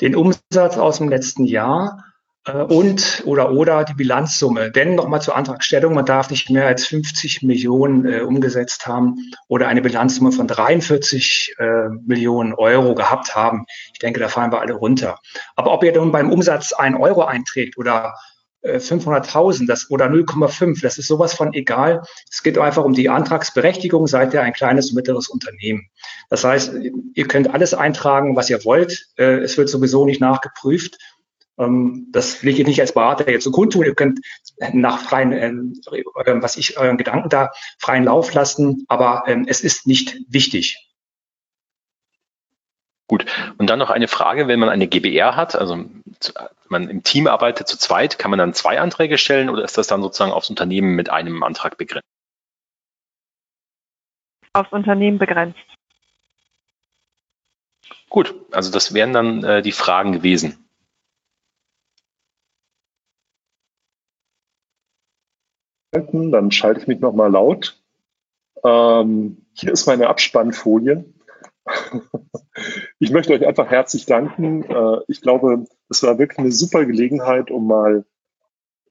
[0.00, 2.04] den Umsatz aus dem letzten Jahr
[2.46, 4.72] äh, und oder oder die Bilanzsumme.
[4.72, 9.68] Denn nochmal zur Antragstellung, man darf nicht mehr als 50 Millionen äh, umgesetzt haben oder
[9.68, 13.66] eine Bilanzsumme von 43 äh, Millionen Euro gehabt haben.
[13.92, 15.20] Ich denke, da fallen wir alle runter.
[15.54, 18.14] Aber ob ihr nun beim Umsatz ein Euro einträgt oder
[18.64, 22.02] 500.000 das, oder 0,5, das ist sowas von egal.
[22.30, 25.88] Es geht einfach um die Antragsberechtigung, seid ihr ein kleines und mittleres Unternehmen.
[26.30, 26.74] Das heißt,
[27.14, 29.06] ihr könnt alles eintragen, was ihr wollt.
[29.16, 30.98] Äh, es wird sowieso nicht nachgeprüft.
[31.58, 33.84] Ähm, das will ich nicht als Berater jetzt so kundtun.
[33.84, 34.20] Ihr könnt
[34.72, 35.80] nach freien, ähm,
[36.40, 40.88] was ich euren Gedanken da freien Lauf lassen, aber ähm, es ist nicht wichtig.
[43.08, 43.26] Gut.
[43.58, 45.84] Und dann noch eine Frage, wenn man eine GBR hat, also
[46.68, 49.86] man im Team arbeitet zu zweit, kann man dann zwei Anträge stellen oder ist das
[49.86, 52.06] dann sozusagen aufs Unternehmen mit einem Antrag begrenzt?
[54.52, 55.58] Aufs Unternehmen begrenzt.
[58.08, 60.62] Gut, also das wären dann äh, die Fragen gewesen.
[65.92, 67.78] Dann schalte ich mich nochmal laut.
[68.64, 71.04] Ähm, hier ist meine Abspannfolie.
[73.02, 74.62] Ich möchte euch einfach herzlich danken.
[74.62, 78.04] Äh, ich glaube, es war wirklich eine super Gelegenheit, um mal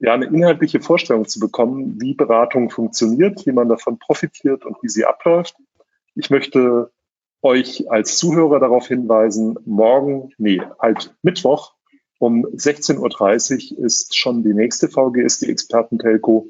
[0.00, 4.90] ja, eine inhaltliche Vorstellung zu bekommen, wie Beratung funktioniert, wie man davon profitiert und wie
[4.90, 5.56] sie abläuft.
[6.14, 6.90] Ich möchte
[7.40, 11.72] euch als Zuhörer darauf hinweisen, morgen, nee, halt Mittwoch
[12.18, 16.48] um 16.30 Uhr ist schon die nächste VGS, die Experten-Telco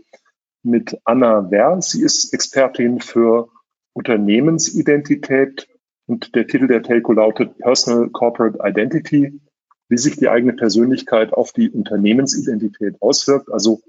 [0.64, 1.80] mit Anna Werr.
[1.80, 3.48] Sie ist Expertin für
[3.92, 5.68] Unternehmensidentität
[6.12, 9.40] und der Titel der Telco lautet Personal Corporate Identity,
[9.88, 13.50] wie sich die eigene Persönlichkeit auf die Unternehmensidentität auswirkt.
[13.50, 13.80] Also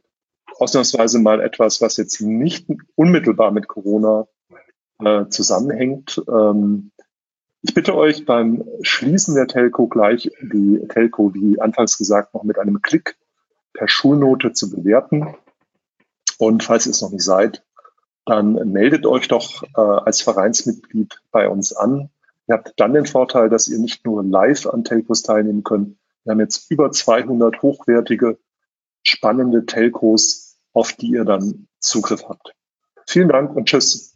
[0.57, 4.27] ausnahmsweise mal etwas, was jetzt nicht unmittelbar mit Corona
[5.03, 6.23] äh, zusammenhängt.
[6.29, 6.91] Ähm,
[7.61, 12.57] ich bitte euch beim Schließen der Telco gleich die Telco, wie anfangs gesagt, noch mit
[12.57, 13.17] einem Klick
[13.73, 15.35] per Schulnote zu bewerten.
[16.37, 17.63] Und falls ihr es noch nicht seid,
[18.25, 22.09] dann meldet euch doch äh, als Vereinsmitglied bei uns an.
[22.47, 25.97] Ihr habt dann den Vorteil, dass ihr nicht nur live an Telcos teilnehmen könnt.
[26.23, 28.37] Wir haben jetzt über 200 hochwertige,
[29.03, 32.53] spannende Telcos, auf die ihr dann Zugriff habt.
[33.07, 34.12] Vielen Dank und tschüss.